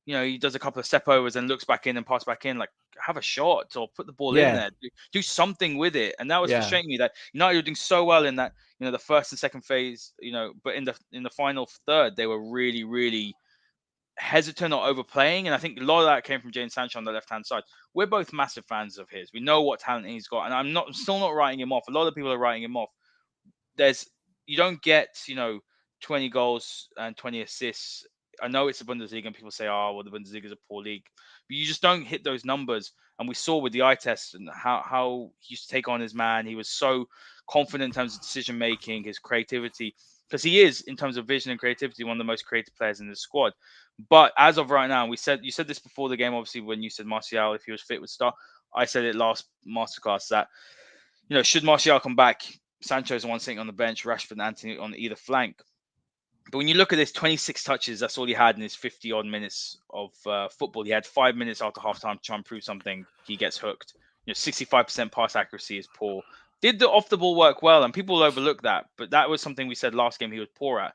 [0.05, 2.25] you know, he does a couple of step overs and looks back in and pass
[2.25, 2.57] back in.
[2.57, 2.69] Like,
[2.99, 4.49] have a shot or put the ball yeah.
[4.49, 6.15] in there, do, do, something with it.
[6.19, 6.59] And that was yeah.
[6.59, 9.39] frustrating me that United were doing so well in that, you know, the first and
[9.39, 13.33] second phase, you know, but in the in the final third, they were really, really
[14.17, 15.47] hesitant or overplaying.
[15.47, 17.45] And I think a lot of that came from Jadon Sancho on the left hand
[17.45, 17.63] side.
[17.93, 19.31] We're both massive fans of his.
[19.33, 21.87] We know what talent he's got, and I'm not I'm still not writing him off.
[21.87, 22.89] A lot of people are writing him off.
[23.75, 24.07] There's
[24.45, 25.59] you don't get you know
[26.01, 28.05] 20 goals and 20 assists.
[28.41, 30.83] I know it's a Bundesliga, and people say, "Oh, well, the Bundesliga is a poor
[30.83, 31.05] league,"
[31.49, 32.91] but you just don't hit those numbers.
[33.19, 36.01] And we saw with the eye test and how how he used to take on
[36.01, 36.45] his man.
[36.45, 37.07] He was so
[37.49, 39.95] confident in terms of decision making, his creativity
[40.29, 42.99] because he is in terms of vision and creativity one of the most creative players
[42.99, 43.53] in the squad.
[44.09, 46.83] But as of right now, we said you said this before the game, obviously when
[46.83, 48.35] you said Martial, if he was fit, would start.
[48.75, 50.47] I said it last masterclass that
[51.29, 52.41] you know should Martial come back,
[52.81, 55.61] Sancho's the one sitting on the bench, Rashford and Antony on either flank.
[56.51, 59.11] But when you look at this, 26 touches, that's all he had in his 50
[59.11, 60.83] odd minutes of uh, football.
[60.83, 63.05] He had five minutes after halftime to try and prove something.
[63.25, 63.95] He gets hooked.
[64.25, 66.21] You know, 65% pass accuracy is poor
[66.61, 68.85] did the off the ball work well, and people overlook that.
[68.97, 70.93] But that was something we said last game he was poor at.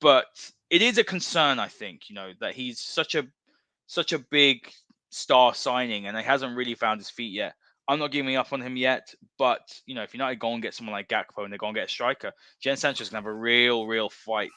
[0.00, 0.26] But
[0.70, 3.26] it is a concern, I think, you know, that he's such a
[3.86, 4.70] such a big
[5.10, 7.54] star signing, and he hasn't really found his feet yet.
[7.88, 10.74] I'm not giving up on him yet, but you know, if United go and get
[10.74, 13.86] someone like Gakpo and they're going to get a striker, Jen gonna have a real,
[13.86, 14.50] real fight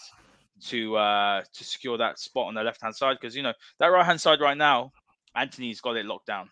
[0.67, 3.87] to uh to secure that spot on the left hand side because you know that
[3.87, 4.91] right hand side right now,
[5.35, 6.49] Antony's got it locked down.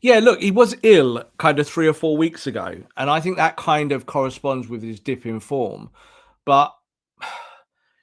[0.00, 3.36] Yeah, look, he was ill kind of three or four weeks ago, and I think
[3.36, 5.90] that kind of corresponds with his dip in form.
[6.44, 6.72] But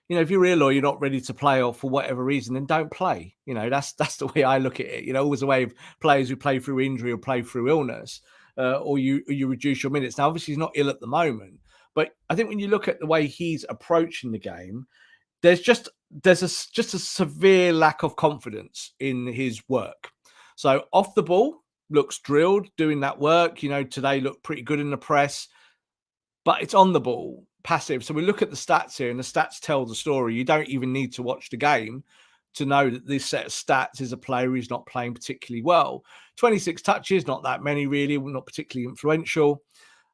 [0.09, 2.53] you know, if you're ill or you're not ready to play, or for whatever reason,
[2.53, 3.35] then don't play.
[3.45, 5.03] You know, that's that's the way I look at it.
[5.05, 8.21] You know, always a way of players who play through injury or play through illness,
[8.57, 10.17] uh, or you you reduce your minutes.
[10.17, 11.59] Now, obviously, he's not ill at the moment,
[11.93, 14.85] But I think when you look at the way he's approaching the game,
[15.41, 20.11] there's just there's a just a severe lack of confidence in his work.
[20.55, 23.63] So off the ball looks drilled, doing that work.
[23.63, 25.47] You know, today looked pretty good in the press,
[26.43, 28.03] but it's on the ball, passive.
[28.03, 30.35] So we look at the stats here, and the stats tell the story.
[30.35, 32.03] You don't even need to watch the game
[32.55, 36.03] to know that this set of stats is a player who's not playing particularly well.
[36.37, 39.61] 26 touches, not that many really, not particularly influential.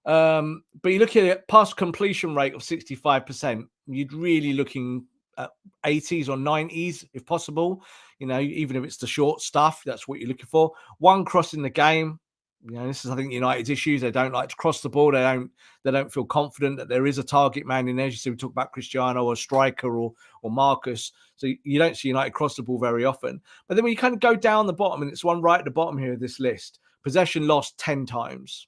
[0.06, 5.06] Um, but you look at it, past completion rate of 65%, you'd really looking
[5.38, 5.48] Uh,
[5.84, 7.84] at 80s or 90s if possible.
[8.20, 10.72] You know, even if it's the short stuff, that's what you're looking for.
[11.00, 12.20] One cross in the game.
[12.64, 14.02] You know, this is I think United's issues.
[14.02, 15.12] They don't like to cross the ball.
[15.12, 15.50] They don't.
[15.84, 18.06] They don't feel confident that there is a target man in there.
[18.06, 20.14] You see, we talk about Cristiano or striker or
[20.44, 21.12] or Marcus.
[21.38, 23.42] So you don't see United cross the ball very often.
[23.68, 25.66] But then when you kind of go down the bottom, and it's one right at
[25.66, 28.68] the bottom here of this list, possession lost ten times.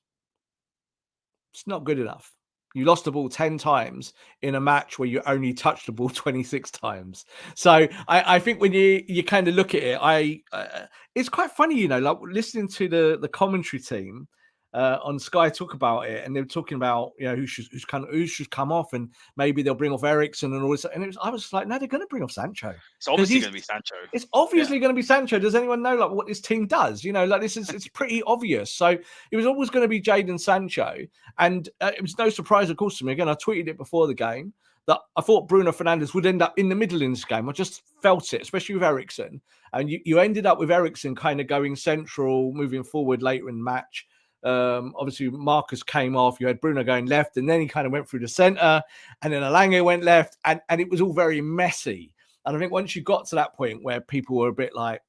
[1.54, 2.34] It's not good enough.
[2.74, 6.10] You lost the ball 10 times in a match where you only touched the ball
[6.14, 7.26] 26 times.
[7.56, 11.30] So I, I think when you you kind of look at it, I uh, it's
[11.30, 14.28] quite funny, you know, like listening to the the commentary team
[14.74, 17.66] uh, on Sky talk about it, and they were talking about you know who should
[17.72, 20.72] who's kind of who should come off, and maybe they'll bring off Eriksen and all
[20.72, 20.86] this.
[20.86, 22.74] And it was I was like, no, they're going to bring off Sancho.
[22.98, 23.96] It's obviously going to be Sancho.
[24.14, 24.82] It's obviously yeah.
[24.82, 25.40] going to be Sancho.
[25.40, 27.04] Does anyone know like what this team does?
[27.04, 28.72] You know, like this is it's pretty obvious.
[28.72, 28.98] So
[29.32, 30.98] it was always going to be Jadon Sancho,
[31.38, 33.14] and uh, it was no surprise, of course, to me.
[33.14, 34.54] Again, I tweeted it before the game
[34.86, 37.48] that I thought Bruno Fernandes would end up in the middle in this game.
[37.48, 39.42] I just felt it, especially with Eriksen.
[39.72, 43.58] And you, you ended up with Eriksen kind of going central, moving forward later in
[43.58, 44.06] the match.
[44.44, 46.40] Um, obviously, Marcus came off.
[46.40, 48.82] You had Bruno going left, and then he kind of went through the center,
[49.22, 52.14] and then Elanga went left, and, and it was all very messy.
[52.46, 55.02] And I think once you got to that point where people were a bit like,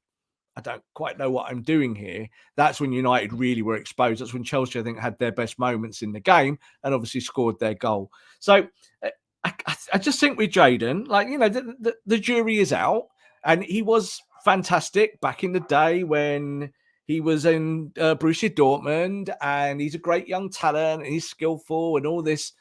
[0.57, 4.20] I don't quite know what I'm doing here, that's when United really were exposed.
[4.20, 7.59] That's when Chelsea, I think, had their best moments in the game and obviously scored
[7.59, 8.12] their goal.
[8.39, 8.68] So
[9.03, 9.11] uh,
[9.43, 9.53] I,
[9.93, 13.09] I just think with Jadon, like, you know, the, the, the jury is out,
[13.45, 16.72] and he was fantastic back in the day when
[17.07, 21.97] he was in uh, Borussia Dortmund, and he's a great young talent, and he's skillful,
[21.97, 22.53] and all this.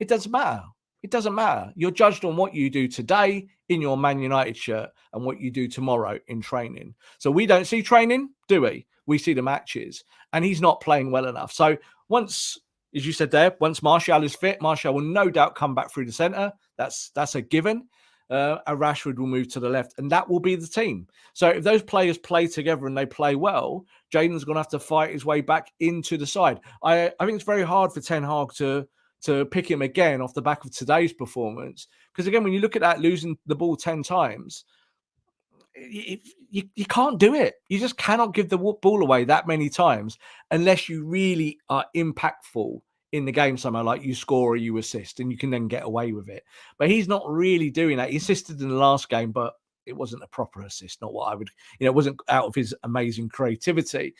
[0.00, 0.62] It doesn't matter.
[1.02, 1.72] It doesn't matter.
[1.76, 5.50] You're judged on what you do today in your Man United shirt and what you
[5.50, 6.94] do tomorrow in training.
[7.18, 8.86] So we don't see training, do we?
[9.06, 11.52] We see the matches, and he's not playing well enough.
[11.52, 11.76] So
[12.08, 12.58] once,
[12.94, 16.06] as you said there, once Martial is fit, Martial will no doubt come back through
[16.06, 16.52] the centre.
[16.76, 17.88] That's that's a given
[18.30, 21.06] uh, Rashford will move to the left, and that will be the team.
[21.32, 24.78] So if those players play together and they play well, Jadon's going to have to
[24.78, 26.60] fight his way back into the side.
[26.82, 28.86] I, I think it's very hard for Ten Hag to
[29.20, 32.76] to pick him again off the back of today's performance because again, when you look
[32.76, 34.64] at that losing the ball ten times.
[35.76, 36.18] You,
[36.50, 37.54] you, you can't do it.
[37.68, 40.18] You just cannot give the ball away that many times
[40.50, 42.80] unless you really are impactful
[43.12, 45.84] in the game somehow, like you score or you assist, and you can then get
[45.84, 46.44] away with it.
[46.78, 48.10] But he's not really doing that.
[48.10, 49.54] He assisted in the last game, but
[49.86, 51.48] it wasn't a proper assist, not what I would,
[51.78, 54.14] you know, it wasn't out of his amazing creativity.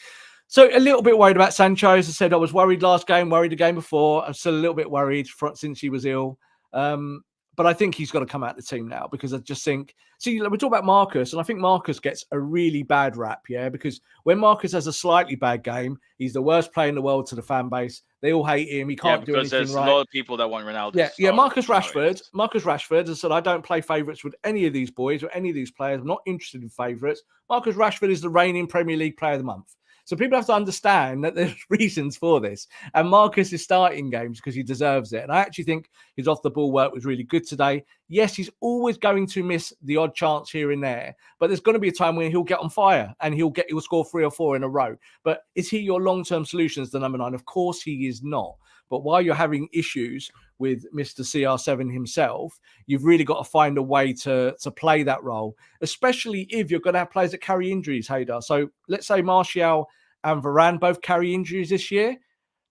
[0.46, 1.90] So a little bit worried about Sancho.
[1.90, 4.24] As I said, I was worried last game, worried the game before.
[4.24, 6.38] I'm still a little bit worried for, since he was ill.
[6.72, 7.22] Um,
[7.58, 9.96] but I think he's got to come out the team now because I just think.
[10.20, 13.68] See, we talk about Marcus, and I think Marcus gets a really bad rap, yeah.
[13.68, 17.26] Because when Marcus has a slightly bad game, he's the worst player in the world
[17.26, 18.02] to the fan base.
[18.20, 18.88] They all hate him.
[18.88, 19.88] He can't yeah, do anything there's right.
[19.88, 20.94] a lot of people that want Ronaldo.
[20.94, 21.32] Yeah, yeah.
[21.32, 25.24] Marcus Rashford, Marcus Rashford has said, "I don't play favourites with any of these boys
[25.24, 26.00] or any of these players.
[26.00, 29.44] I'm not interested in favourites." Marcus Rashford is the reigning Premier League Player of the
[29.44, 29.74] Month.
[30.08, 32.66] So people have to understand that there's reasons for this.
[32.94, 35.22] And Marcus is starting games because he deserves it.
[35.22, 37.84] And I actually think his off the ball work was really good today.
[38.08, 41.74] Yes, he's always going to miss the odd chance here and there, but there's going
[41.74, 44.24] to be a time when he'll get on fire and he'll get he'll score three
[44.24, 44.96] or four in a row.
[45.24, 47.34] But is he your long term solution as the number nine?
[47.34, 48.56] Of course he is not.
[48.88, 51.20] But while you're having issues with Mr.
[51.20, 56.42] CR7 himself, you've really got to find a way to, to play that role, especially
[56.50, 58.42] if you're going to have players that carry injuries, Haider.
[58.42, 59.88] So let's say Martial
[60.24, 62.16] and Varane both carry injuries this year.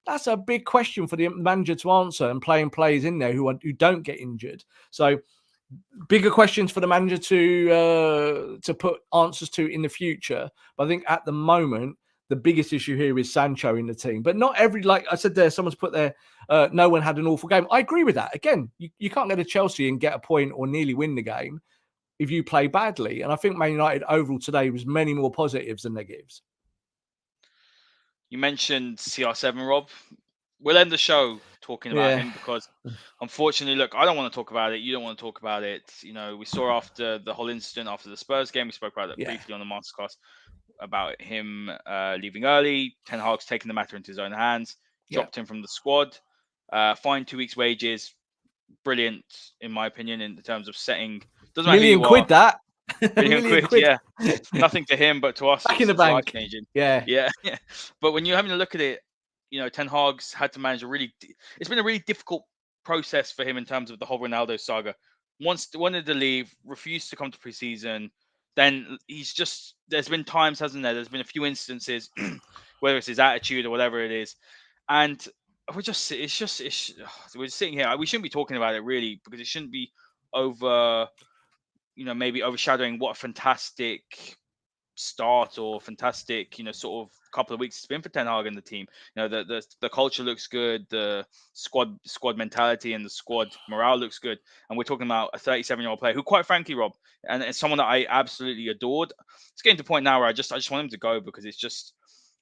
[0.06, 3.50] That's a big question for the manager to answer and playing players in there who
[3.50, 4.64] are, who don't get injured.
[4.90, 5.20] So
[6.08, 10.50] bigger questions for the manager to uh, to put answers to in the future.
[10.78, 11.98] But I think at the moment
[12.30, 14.22] the biggest issue here is Sancho in the team.
[14.22, 16.16] But not every, like I said there, someone's put there,
[16.50, 17.68] uh, no one had an awful game.
[17.72, 18.36] I agree with that.
[18.36, 21.22] Again, you, you can't go to Chelsea and get a point or nearly win the
[21.22, 21.62] game
[22.20, 23.22] if you play badly.
[23.22, 26.42] And I think Man United overall today was many more positives than negatives.
[28.30, 29.90] You mentioned CR7, Rob.
[30.60, 32.18] We'll end the show talking about yeah.
[32.18, 32.68] him because,
[33.22, 34.82] unfortunately, look, I don't want to talk about it.
[34.82, 35.84] You don't want to talk about it.
[36.02, 38.68] You know, we saw after the whole incident after the Spurs game.
[38.68, 39.28] We spoke about it yeah.
[39.28, 40.16] briefly on the masterclass
[40.80, 42.96] about him uh, leaving early.
[43.06, 44.78] Ten Hag's taking the matter into his own hands,
[45.12, 45.42] dropped yeah.
[45.42, 46.18] him from the squad.
[46.72, 48.14] Uh, fine two weeks' wages,
[48.84, 49.26] brilliant
[49.62, 51.22] in my opinion in terms of setting.
[51.56, 52.60] Doesn't million quid that.
[53.18, 53.82] Million, million quid, quid,
[54.22, 54.38] yeah.
[54.54, 56.34] Nothing to him, but to us, back in the bank.
[56.74, 57.58] Yeah, yeah, yeah.
[58.00, 59.02] But when you're having a look at it,
[59.50, 61.14] you know, Ten Hag's had to manage a really.
[61.60, 62.44] It's been a really difficult
[62.86, 64.96] process for him in terms of the whole Ronaldo saga.
[65.42, 68.10] Once wanted to leave, refused to come to preseason.
[68.58, 69.76] Then he's just.
[69.88, 70.94] There's been times, hasn't there?
[70.94, 72.10] There's been a few instances,
[72.82, 74.36] whether it's his attitude or whatever it is,
[74.90, 75.26] and
[75.74, 76.12] we're just.
[76.12, 76.60] It's just.
[76.60, 76.94] It's,
[77.36, 77.96] we're sitting here.
[77.98, 79.92] We shouldn't be talking about it really because it shouldn't be
[80.34, 81.08] over
[81.96, 84.38] you know maybe overshadowing what a fantastic
[85.00, 88.48] start or fantastic you know sort of couple of weeks it's been for Ten Hag
[88.48, 88.88] and the team.
[89.16, 93.50] You know the, the the culture looks good, the squad squad mentality and the squad
[93.70, 94.40] morale looks good,
[94.70, 96.94] and we're talking about a 37 year old player who, quite frankly, Rob,
[97.30, 99.14] and it's someone that I absolutely adored.
[99.54, 101.20] It's getting to the point now where I just I just want him to go
[101.20, 101.94] because it's just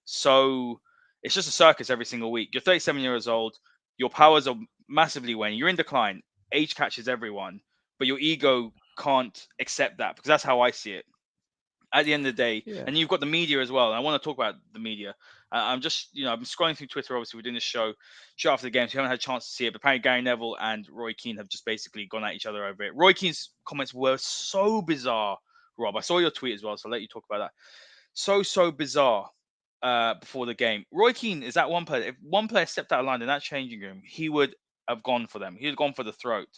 [0.05, 0.79] so
[1.23, 2.49] it's just a circus every single week.
[2.53, 3.57] You're 37 years old,
[3.97, 4.55] your powers are
[4.87, 7.59] massively waning, you're in decline, age catches everyone,
[7.97, 11.05] but your ego can't accept that because that's how I see it.
[11.95, 12.83] At the end of the day, yeah.
[12.85, 13.87] and you've got the media as well.
[13.87, 15.15] And I want to talk about the media.
[15.51, 17.15] Uh, I'm just, you know, I'm scrolling through Twitter.
[17.15, 17.93] Obviously, we're doing this show,
[18.35, 19.71] show after the game, so you haven't had a chance to see it.
[19.71, 22.83] But apparently, Gary Neville and Roy Keane have just basically gone at each other over
[22.83, 22.91] it.
[22.93, 25.37] Roy Keane's comments were so bizarre,
[25.77, 25.95] Rob.
[25.95, 27.51] I saw your tweet as well, so I'll let you talk about that.
[28.13, 29.29] So so bizarre
[29.81, 30.83] uh, before the game.
[30.91, 32.09] Roy Keane is that one player.
[32.09, 34.53] If one player stepped out of line in that changing room, he would
[34.89, 35.55] have gone for them.
[35.57, 36.49] He would have gone for the throat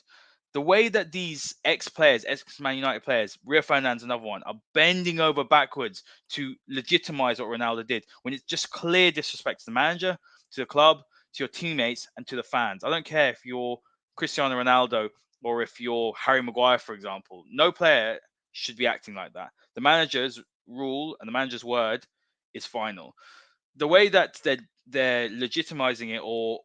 [0.53, 4.55] the way that these ex players, ex Man United players, Rio Ferdinand's another one, are
[4.73, 9.71] bending over backwards to legitimize what Ronaldo did when it's just clear disrespect to the
[9.71, 10.17] manager,
[10.53, 10.99] to the club,
[11.33, 12.83] to your teammates, and to the fans.
[12.83, 13.77] I don't care if you're
[14.15, 15.09] Cristiano Ronaldo
[15.43, 17.43] or if you're Harry Maguire, for example.
[17.51, 18.19] No player
[18.53, 19.49] should be acting like that.
[19.75, 22.05] The manager's rule and the manager's word
[22.53, 23.13] is final.
[23.75, 26.61] The way that they're they're legitimizing it or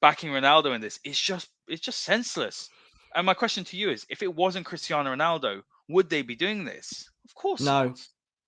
[0.00, 2.68] backing Ronaldo in this is just it's just senseless.
[3.14, 6.64] And my question to you is: If it wasn't Cristiano Ronaldo, would they be doing
[6.64, 7.10] this?
[7.24, 7.88] Of course, no.
[7.88, 8.00] Not.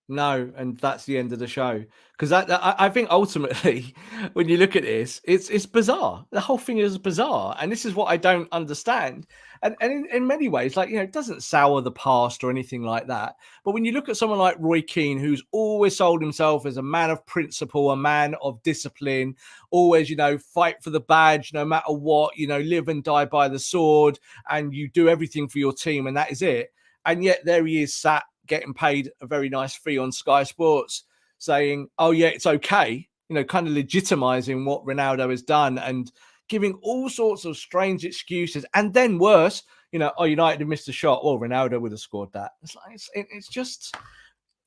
[0.06, 1.82] No, and that's the end of the show.
[2.12, 3.94] Because I, I think ultimately,
[4.34, 6.26] when you look at this, it's it's bizarre.
[6.30, 9.26] The whole thing is bizarre, and this is what I don't understand.
[9.62, 12.50] And and in, in many ways, like you know, it doesn't sour the past or
[12.50, 13.36] anything like that.
[13.64, 16.82] But when you look at someone like Roy Keane, who's always sold himself as a
[16.82, 19.36] man of principle, a man of discipline,
[19.70, 23.24] always you know fight for the badge no matter what, you know, live and die
[23.24, 24.18] by the sword,
[24.50, 26.74] and you do everything for your team, and that is it.
[27.06, 31.04] And yet there he is sat getting paid a very nice fee on Sky Sports,
[31.38, 36.10] saying, "Oh yeah, it's okay," you know, kind of legitimizing what Ronaldo has done and
[36.48, 38.66] giving all sorts of strange excuses.
[38.74, 41.24] And then worse, you know, oh United missed a shot.
[41.24, 42.52] Well, Ronaldo would have scored that.
[42.62, 43.96] It's like it's, it's just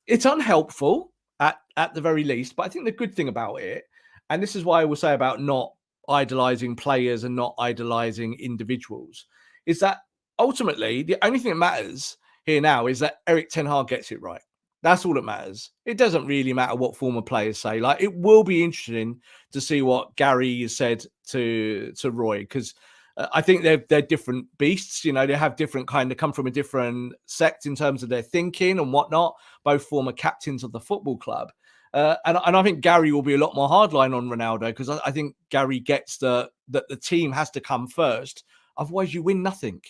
[0.06, 2.56] it's unhelpful at at the very least.
[2.56, 3.84] But I think the good thing about it,
[4.30, 5.72] and this is why I will say about not
[6.08, 9.26] idolizing players and not idolizing individuals,
[9.66, 9.98] is that
[10.38, 12.16] ultimately the only thing that matters
[12.48, 14.40] here now is that Erik Ten Hag gets it right.
[14.82, 15.70] That's all that matters.
[15.84, 17.80] It doesn't really matter what former players say.
[17.80, 19.20] Like it will be interesting
[19.52, 22.74] to see what Gary said to to Roy because
[23.16, 25.04] uh, I think they're they're different beasts.
[25.04, 28.08] You know, they have different kind of come from a different sect in terms of
[28.08, 29.34] their thinking and whatnot.
[29.64, 31.50] Both former captains of the football club.
[31.92, 34.90] Uh, and, and I think Gary will be a lot more hardline on Ronaldo because
[34.90, 38.44] I, I think Gary gets the that the team has to come first.
[38.76, 39.80] Otherwise, you win nothing.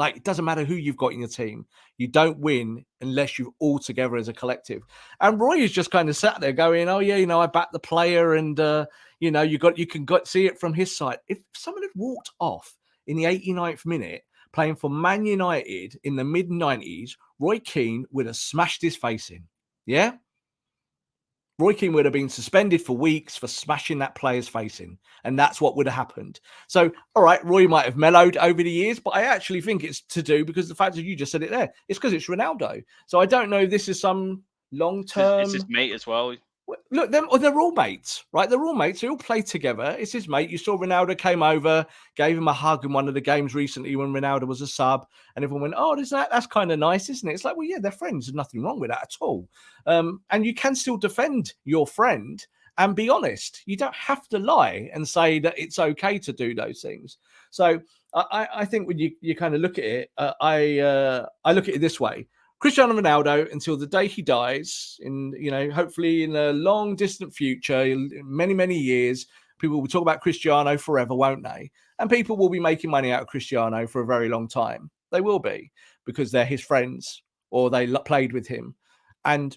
[0.00, 1.66] Like it doesn't matter who you've got in your team,
[1.98, 4.80] you don't win unless you're all together as a collective.
[5.20, 7.70] And Roy is just kind of sat there going, "Oh yeah, you know, I back
[7.70, 8.86] the player, and uh,
[9.18, 11.90] you know, you got you can got see it from his side." If someone had
[11.94, 12.78] walked off
[13.08, 14.22] in the 89th minute
[14.54, 19.28] playing for Man United in the mid 90s, Roy Keane would have smashed his face
[19.28, 19.44] in.
[19.84, 20.12] Yeah,
[21.60, 24.98] Roy Keane would have been suspended for weeks for smashing that player's face in.
[25.24, 26.40] And that's what would have happened.
[26.66, 30.00] So, all right, Roy might have mellowed over the years, but I actually think it's
[30.00, 32.82] to do because the fact that you just said it there, it's because it's Ronaldo.
[33.06, 34.42] So I don't know if this is some
[34.72, 35.42] long term.
[35.42, 36.34] It's his mate as well.
[36.90, 38.48] Look, they're, they're all mates, right?
[38.48, 39.00] They're all mates.
[39.00, 39.96] They all play together.
[39.98, 40.50] It's his mate.
[40.50, 43.94] You saw Ronaldo came over, gave him a hug in one of the games recently
[43.96, 45.06] when Ronaldo was a sub,
[45.36, 47.66] and everyone went, "Oh, is that that's kind of nice, isn't it?" It's like, well,
[47.66, 48.26] yeah, they're friends.
[48.26, 49.48] There's nothing wrong with that at all.
[49.86, 52.44] Um, and you can still defend your friend
[52.78, 53.62] and be honest.
[53.66, 57.18] You don't have to lie and say that it's okay to do those things.
[57.50, 57.80] So
[58.14, 61.52] I, I think when you, you kind of look at it, uh, I uh, I
[61.52, 62.26] look at it this way.
[62.60, 67.34] Cristiano Ronaldo until the day he dies, in you know, hopefully in a long distant
[67.34, 69.26] future, many many years,
[69.58, 71.70] people will talk about Cristiano forever, won't they?
[71.98, 74.90] And people will be making money out of Cristiano for a very long time.
[75.10, 75.72] They will be
[76.04, 78.74] because they're his friends or they played with him.
[79.24, 79.56] And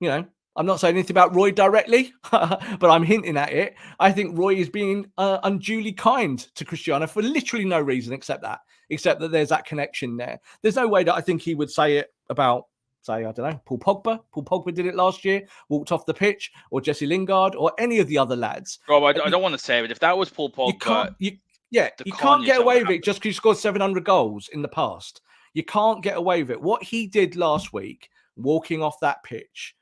[0.00, 0.24] you know,
[0.56, 3.74] I'm not saying anything about Roy directly, but I'm hinting at it.
[4.00, 8.42] I think Roy is being uh, unduly kind to Cristiano for literally no reason except
[8.42, 10.40] that, except that there's that connection there.
[10.62, 12.66] There's no way that I think he would say it about,
[13.02, 14.20] say, I don't know, Paul Pogba.
[14.32, 17.98] Paul Pogba did it last year, walked off the pitch, or Jesse Lingard, or any
[17.98, 18.78] of the other lads.
[18.88, 21.14] Rob, I, I don't want to say it, if that was Paul Pogba, you can't,
[21.18, 21.38] you,
[21.70, 24.68] yeah, you can't get away with it just because you scored 700 goals in the
[24.68, 25.20] past.
[25.54, 26.60] You can't get away with it.
[26.60, 29.74] What he did last week, walking off that pitch,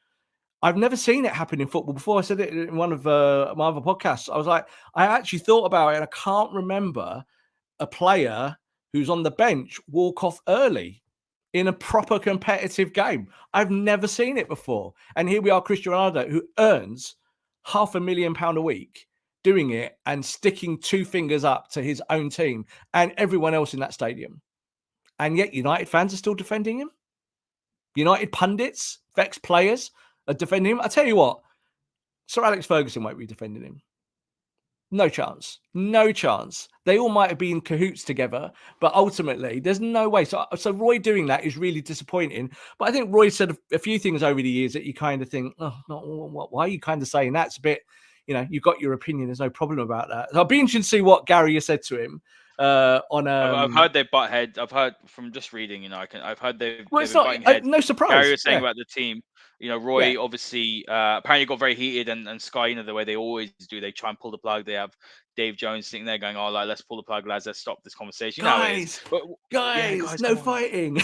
[0.62, 2.18] I've never seen it happen in football before.
[2.18, 4.32] I said it in one of uh, my other podcasts.
[4.32, 7.22] I was like, I actually thought about it, and I can't remember
[7.80, 8.56] a player
[8.94, 11.02] who's on the bench walk off early
[11.52, 13.28] in a proper competitive game.
[13.52, 14.94] I've never seen it before.
[15.16, 17.16] And here we are, Cristiano Ronaldo, who earns
[17.64, 19.06] half a million pound a week
[19.42, 22.64] doing it and sticking two fingers up to his own team
[22.94, 24.40] and everyone else in that stadium
[25.18, 26.90] and yet United fans are still defending him.
[27.94, 29.90] United pundits, Vex players
[30.26, 30.80] are defending him.
[30.80, 31.40] I tell you what,
[32.26, 33.80] Sir Alex Ferguson won't be defending him.
[34.94, 35.58] No chance.
[35.74, 36.68] No chance.
[36.84, 40.24] They all might have been cahoots together, but ultimately, there's no way.
[40.24, 42.48] So, so Roy doing that is really disappointing.
[42.78, 45.28] But I think Roy said a, few things over the years that you kind of
[45.28, 47.80] think, oh, not, why are you kind of saying that's a bit,
[48.28, 49.26] you know, you've got your opinion.
[49.26, 50.28] There's no problem about that.
[50.30, 52.22] So I'll be interested to see what Gary has said to him
[52.58, 54.58] uh, on um, I've heard they butt head.
[54.58, 55.82] I've heard from just reading.
[55.82, 56.20] You know, I can.
[56.20, 56.86] I've heard they've.
[56.90, 58.10] Well, it's not uh, no surprise.
[58.10, 58.60] Gary was saying yeah.
[58.60, 59.22] about the team.
[59.60, 60.18] You know, Roy yeah.
[60.18, 63.50] obviously uh, apparently got very heated, and, and Sky, you know, the way they always
[63.68, 64.66] do, they try and pull the plug.
[64.66, 64.94] They have
[65.36, 67.46] Dave Jones sitting there going, "Oh, like let's pull the plug, lads.
[67.46, 69.22] Let's stop this conversation." Guys, but,
[69.52, 70.96] guys, yeah, guys, no fighting.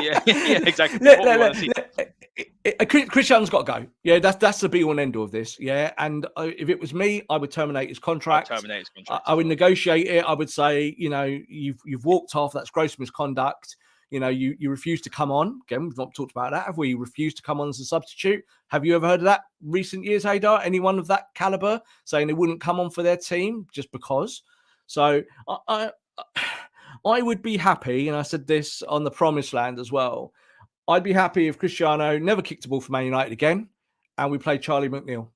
[0.00, 0.98] yeah, yeah, exactly.
[1.00, 3.86] Let, let, let, Cristiano's got to go.
[4.02, 5.58] Yeah, that's that's the be all and end all of this.
[5.60, 8.50] Yeah, and uh, if it was me, I would terminate his contract.
[8.50, 9.24] I'd terminate his contract.
[9.26, 10.24] I, I would negotiate it.
[10.24, 12.52] I would say, you know, you've you've walked off.
[12.52, 13.76] That's gross misconduct.
[14.10, 15.60] You know, you you refuse to come on.
[15.66, 16.66] Again, we've not talked about that.
[16.66, 16.94] Have we?
[16.94, 18.44] refused to come on as a substitute.
[18.68, 20.60] Have you ever heard of that recent years, Haider?
[20.64, 24.42] Anyone of that caliber saying they wouldn't come on for their team just because?
[24.86, 25.90] So I, I
[27.04, 30.32] I would be happy, and I said this on the promised land as well.
[30.88, 33.68] I'd be happy if Cristiano never kicked a ball for Man United again
[34.18, 35.28] and we play Charlie McNeill.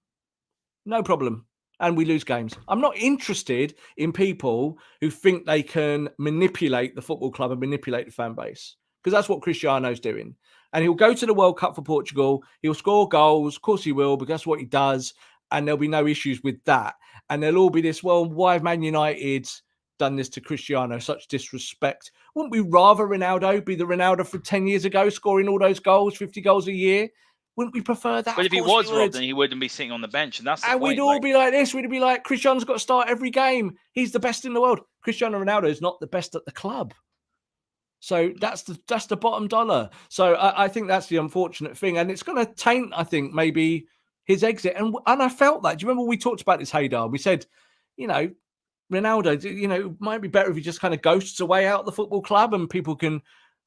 [0.85, 1.47] No problem.
[1.81, 2.55] And we lose games.
[2.69, 8.07] I'm not interested in people who think they can manipulate the football club and manipulate
[8.07, 10.35] the fan base because that's what Cristiano's doing.
[10.73, 12.43] And he'll go to the World Cup for Portugal.
[12.63, 13.57] He'll score goals.
[13.57, 15.15] Of course, he will, because that's what he does.
[15.51, 16.95] And there'll be no issues with that.
[17.31, 19.49] And there'll all be this, well, why have Man United
[19.99, 22.13] done this to Cristiano, such disrespect.
[22.35, 26.17] Wouldn't we rather Ronaldo be the Ronaldo from 10 years ago, scoring all those goals,
[26.17, 27.09] 50 goals a year?
[27.57, 28.37] Wouldn't we prefer that?
[28.37, 30.39] But if he was Rob, then he wouldn't be sitting on the bench.
[30.41, 31.23] And that's And point, we'd all like...
[31.23, 31.73] be like this.
[31.73, 33.77] We'd be like, Cristiano's got to start every game.
[33.93, 34.81] He's the best in the world.
[35.03, 36.95] Cristiano Ronaldo is not the best at the club.
[38.01, 39.89] So that's the that's the bottom dollar.
[40.09, 41.97] So I, I think that's the unfortunate thing.
[41.97, 43.87] And it's gonna taint, I think, maybe
[44.25, 44.75] his exit.
[44.77, 45.79] And and I felt that.
[45.79, 47.11] Do you remember we talked about this Haider?
[47.11, 47.47] We said,
[47.97, 48.31] you know,
[48.93, 51.81] Ronaldo, you know, it might be better if he just kind of ghosts away out
[51.81, 53.23] of the football club and people can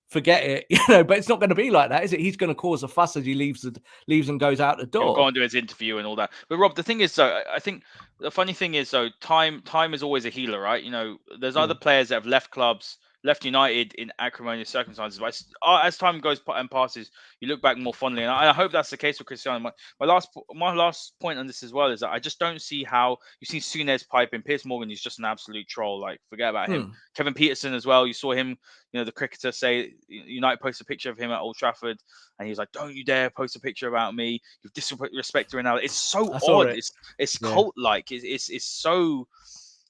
[0.07, 1.03] forget it, you know.
[1.03, 2.19] But it's not going to be like that, is it?
[2.19, 4.85] He's going to cause a fuss as he leaves the leaves and goes out the
[4.85, 5.05] door.
[5.05, 6.31] He'll go and do his interview and all that.
[6.49, 7.83] But Rob, the thing is, though, I think
[8.19, 10.83] the funny thing is, though, time time is always a healer, right?
[10.83, 11.61] You know, there's mm.
[11.61, 12.97] other players that have left clubs
[13.27, 15.19] left United in acrimonious circumstances.
[15.19, 17.11] But uh, as time goes and passes,
[17.41, 19.59] you look back more fondly, and I hope that's the case with Cristiano.
[19.59, 22.61] My, my last my last point on this as well is that I just don't
[22.61, 24.41] see how you see Souness piping.
[24.41, 25.99] Piers Morgan is just an absolute troll.
[25.99, 26.73] Like forget about hmm.
[26.73, 26.93] him.
[27.15, 28.07] Kevin Pietersen as well.
[28.07, 28.57] You saw him,
[28.93, 31.97] you know, the cricketer say United post a picture of him at Old Trafford,
[32.39, 34.41] and he's like, "Don't you dare post a picture about me.
[34.63, 36.69] You've disrespected Ronaldo." It's so odd.
[36.69, 36.77] It.
[36.77, 37.49] It's it's yeah.
[37.49, 38.09] cult like.
[38.13, 39.27] It's, it's it's so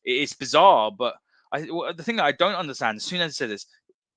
[0.04, 1.16] it's bizarre, but
[1.52, 3.66] I uh, the thing that I don't understand, as soon as I say this,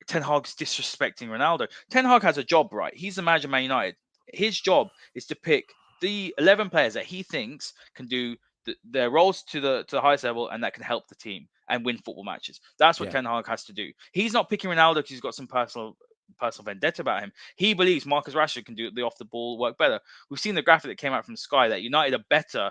[0.07, 1.69] Ten Hag's disrespecting Ronaldo.
[1.91, 2.95] Ten Hag has a job, right?
[2.95, 3.97] He's the manager of Man United.
[4.33, 9.11] His job is to pick the eleven players that he thinks can do the, their
[9.11, 11.99] roles to the to the highest level and that can help the team and win
[11.99, 12.61] football matches.
[12.79, 13.13] That's what yeah.
[13.13, 13.91] Ten Hag has to do.
[14.13, 15.97] He's not picking Ronaldo because he's got some personal
[16.39, 17.33] personal vendetta about him.
[17.57, 20.01] He believes Marcus Rashford can do the off the ball work better.
[20.31, 22.71] We've seen the graphic that came out from Sky that United are better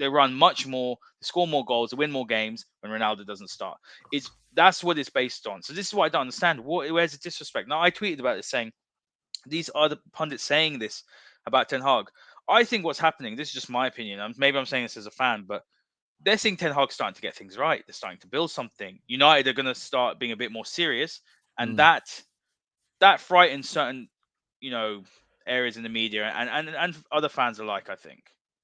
[0.00, 3.78] they run much more, they score more goals, win more games when Ronaldo doesn't start.
[4.10, 5.62] It's that's what it's based on.
[5.62, 6.58] So this is what I don't understand.
[6.58, 7.68] What, where's the disrespect?
[7.68, 8.72] Now I tweeted about this saying
[9.46, 11.04] these are the pundits saying this
[11.46, 12.06] about Ten Hag.
[12.48, 13.36] I think what's happening.
[13.36, 14.20] This is just my opinion.
[14.20, 15.62] I'm, maybe I'm saying this as a fan, but
[16.22, 17.84] they're seeing Ten Hag starting to get things right.
[17.86, 18.98] They're starting to build something.
[19.06, 21.20] United are going to start being a bit more serious,
[21.58, 21.76] and mm.
[21.76, 22.22] that
[23.00, 24.08] that frightens certain,
[24.60, 25.02] you know,
[25.46, 27.90] areas in the media and and and other fans alike.
[27.90, 28.22] I think.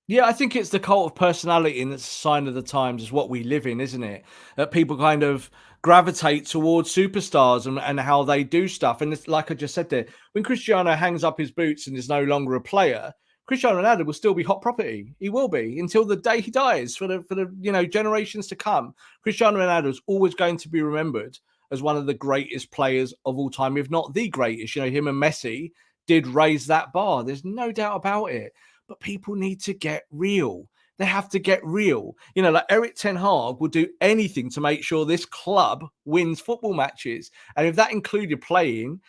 [0.09, 3.03] Yeah, I think it's the cult of personality and it's a sign of the times
[3.03, 4.25] is what we live in, isn't it?
[4.57, 5.51] That people kind of
[5.83, 9.01] gravitate towards superstars and, and how they do stuff.
[9.01, 12.09] And it's like I just said there, when Cristiano hangs up his boots and is
[12.09, 13.13] no longer a player,
[13.47, 15.13] Cristiano Ronaldo will still be hot property.
[15.19, 18.47] He will be until the day he dies for the for the you know generations
[18.49, 18.95] to come.
[19.23, 21.39] Cristiano Ronaldo is always going to be remembered
[21.73, 24.75] as one of the greatest players of all time, if not the greatest.
[24.77, 25.73] You know, him and Messi
[26.07, 27.25] did raise that bar.
[27.25, 28.53] There's no doubt about it.
[28.89, 30.69] But people need to get real.
[30.99, 32.15] They have to get real.
[32.35, 36.41] You know, like Erik Ten Hag will do anything to make sure this club wins
[36.41, 37.31] football matches.
[37.57, 39.01] And if that included playing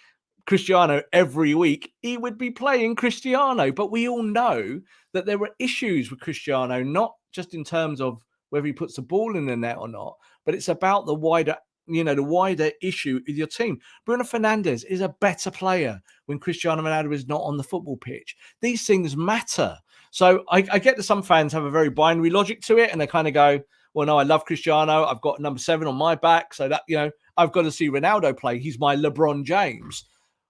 [0.46, 3.72] Cristiano every week, he would be playing Cristiano.
[3.72, 4.82] But we all know
[5.14, 9.02] that there were issues with Cristiano, not just in terms of whether he puts the
[9.02, 10.16] ball in the net or not,
[10.46, 11.56] but it's about the wider,
[11.88, 13.80] you know, the wider issue with your team.
[14.06, 18.36] Bruno Fernandes is a better player when Cristiano Ronaldo is not on the football pitch.
[18.62, 19.78] These things matter.
[20.12, 23.00] So I, I get that some fans have a very binary logic to it, and
[23.00, 23.60] they kind of go,
[23.94, 25.06] "Well, no, I love Cristiano.
[25.06, 27.90] I've got number seven on my back, so that you know, I've got to see
[27.90, 28.60] Ronaldo play.
[28.60, 30.06] He's my LeBron James."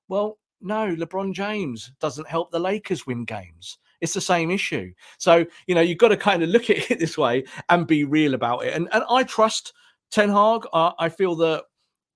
[0.08, 3.78] Well, no, LeBron James doesn't help the Lakers win games.
[4.02, 4.94] It's the same issue.
[5.18, 8.04] So, you know, you've got to kind of look at it this way and be
[8.04, 8.74] real about it.
[8.74, 9.74] And, and I trust
[10.12, 10.66] Ten Hag.
[10.74, 11.64] Uh, I feel that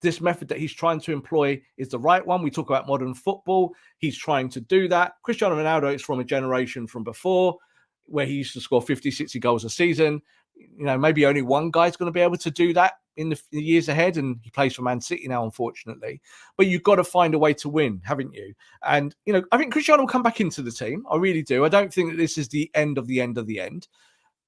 [0.02, 2.42] this method that he's trying to employ is the right one.
[2.42, 3.74] We talk about modern football.
[4.00, 5.14] He's trying to do that.
[5.24, 7.58] Cristiano Ronaldo is from a generation from before
[8.06, 10.22] where he used to score 50, 60 goals a season.
[10.56, 13.42] You know, maybe only one guy's going to be able to do that in the,
[13.52, 16.22] in the, years ahead, and he plays for Man City now, unfortunately.
[16.58, 18.54] But you've got to find a way to win, haven't you?
[18.84, 21.06] And you know, I think Cristiano will come back into the team.
[21.10, 21.66] I really do.
[21.66, 23.88] I don't think that this is the end of the end of the end.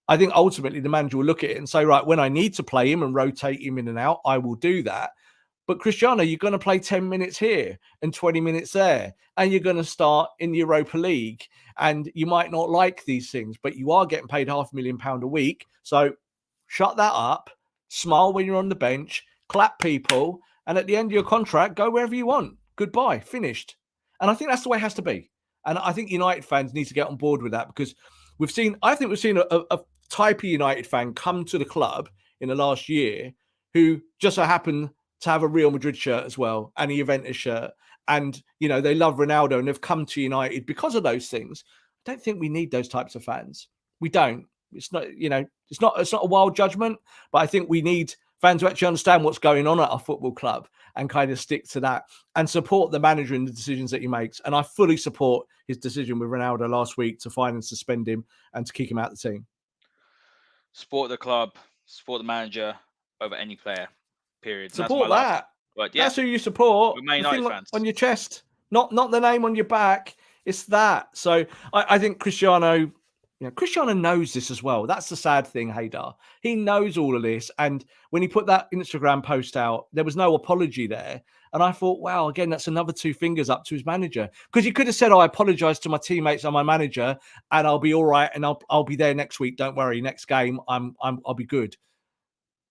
[0.07, 2.53] I think ultimately the manager will look at it and say, right, when I need
[2.55, 5.11] to play him and rotate him in and out, I will do that.
[5.65, 9.61] But Cristiano, you're going to play 10 minutes here and 20 minutes there, and you're
[9.61, 11.43] going to start in the Europa League.
[11.77, 14.97] And you might not like these things, but you are getting paid half a million
[14.97, 15.65] pound a week.
[15.83, 16.13] So
[16.67, 17.49] shut that up
[17.93, 21.75] smile when you're on the bench, clap people, and at the end of your contract,
[21.75, 22.55] go wherever you want.
[22.75, 23.75] Goodbye, finished.
[24.19, 25.29] And I think that's the way it has to be.
[25.65, 27.93] And I think United fans need to get on board with that because
[28.39, 29.79] we've seen, I think we've seen a, a
[30.13, 32.07] type of United fan come to the club
[32.39, 33.33] in the last year
[33.73, 34.89] who just so happen
[35.21, 37.71] to have a Real Madrid shirt as well and a Juventus shirt.
[38.07, 41.63] And, you know, they love Ronaldo and they've come to United because of those things.
[42.05, 43.69] I don't think we need those types of fans.
[44.01, 44.45] We don't.
[44.73, 46.97] It's not, you know, it's not it's not a wild judgment,
[47.31, 50.33] but I think we need fans to actually understand what's going on at our football
[50.33, 52.03] club and kind of stick to that
[52.35, 54.41] and support the manager in the decisions that he makes.
[54.45, 58.25] And I fully support his decision with Ronaldo last week to fine and suspend him
[58.53, 59.45] and to kick him out the team.
[60.73, 61.51] Support the club,
[61.85, 62.75] support the manager
[63.21, 63.87] over any player.
[64.41, 64.73] Period.
[64.73, 65.49] Support that.
[65.75, 66.97] But yeah, that's who you support.
[67.73, 70.15] on your chest, not not the name on your back.
[70.45, 71.07] It's that.
[71.13, 72.91] So I, I think Cristiano
[73.43, 74.87] you know, Cristiano knows this as well.
[74.87, 76.13] That's the sad thing, Haider.
[76.41, 77.51] He knows all of this.
[77.59, 81.21] And when he put that Instagram post out, there was no apology there.
[81.53, 84.29] And I thought, wow, again, that's another two fingers up to his manager.
[84.51, 87.15] Because he could have said, oh, I apologize to my teammates and my manager,
[87.51, 89.57] and I'll be all right, and I'll I'll be there next week.
[89.57, 90.01] Don't worry.
[90.01, 91.77] Next game, I'm I'm I'll be good.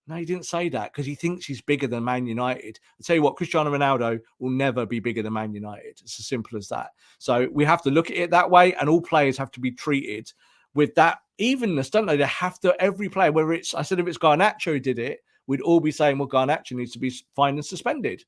[0.05, 2.77] No, he didn't say that because he thinks he's bigger than Man United.
[2.99, 6.01] I tell you what, Cristiano Ronaldo will never be bigger than Man United.
[6.01, 6.89] It's as simple as that.
[7.19, 9.71] So we have to look at it that way, and all players have to be
[9.71, 10.31] treated
[10.73, 12.17] with that evenness, don't they?
[12.17, 15.61] They have to every player, whether it's I said if it's Garnacho did it, we'd
[15.61, 18.25] all be saying, well, Garnacho needs to be fined and suspended.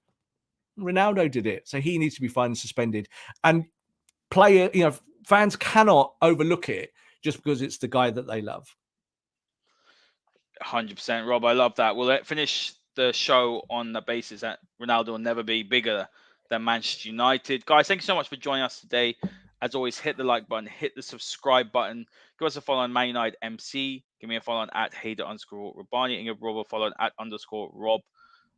[0.79, 3.07] Ronaldo did it, so he needs to be fined and suspended.
[3.43, 3.65] And
[4.29, 4.95] player, you know,
[5.25, 6.91] fans cannot overlook it
[7.23, 8.67] just because it's the guy that they love.
[10.61, 11.43] Hundred percent, Rob.
[11.43, 11.95] I love that.
[11.95, 16.07] We'll finish the show on the basis that Ronaldo will never be bigger
[16.49, 17.65] than Manchester United.
[17.65, 19.15] Guys, thank you so much for joining us today.
[19.61, 22.05] As always, hit the like button, hit the subscribe button.
[22.39, 24.03] Give us a follow on Man United MC.
[24.19, 26.93] Give me a follow on at Haider underscore Rubbani and give Rob a follow on
[26.99, 28.01] at underscore Rob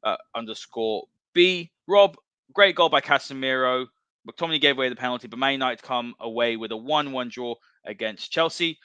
[0.04, 1.06] uh, underscore
[1.38, 1.70] B.
[1.88, 2.18] Rob,
[2.52, 3.86] great goal by Casemiro.
[4.28, 7.54] McTominay gave away the penalty, but Man United come away with a 1 1 draw
[7.86, 8.80] against Chelsea.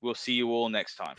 [0.00, 1.16] We'll see you all next time.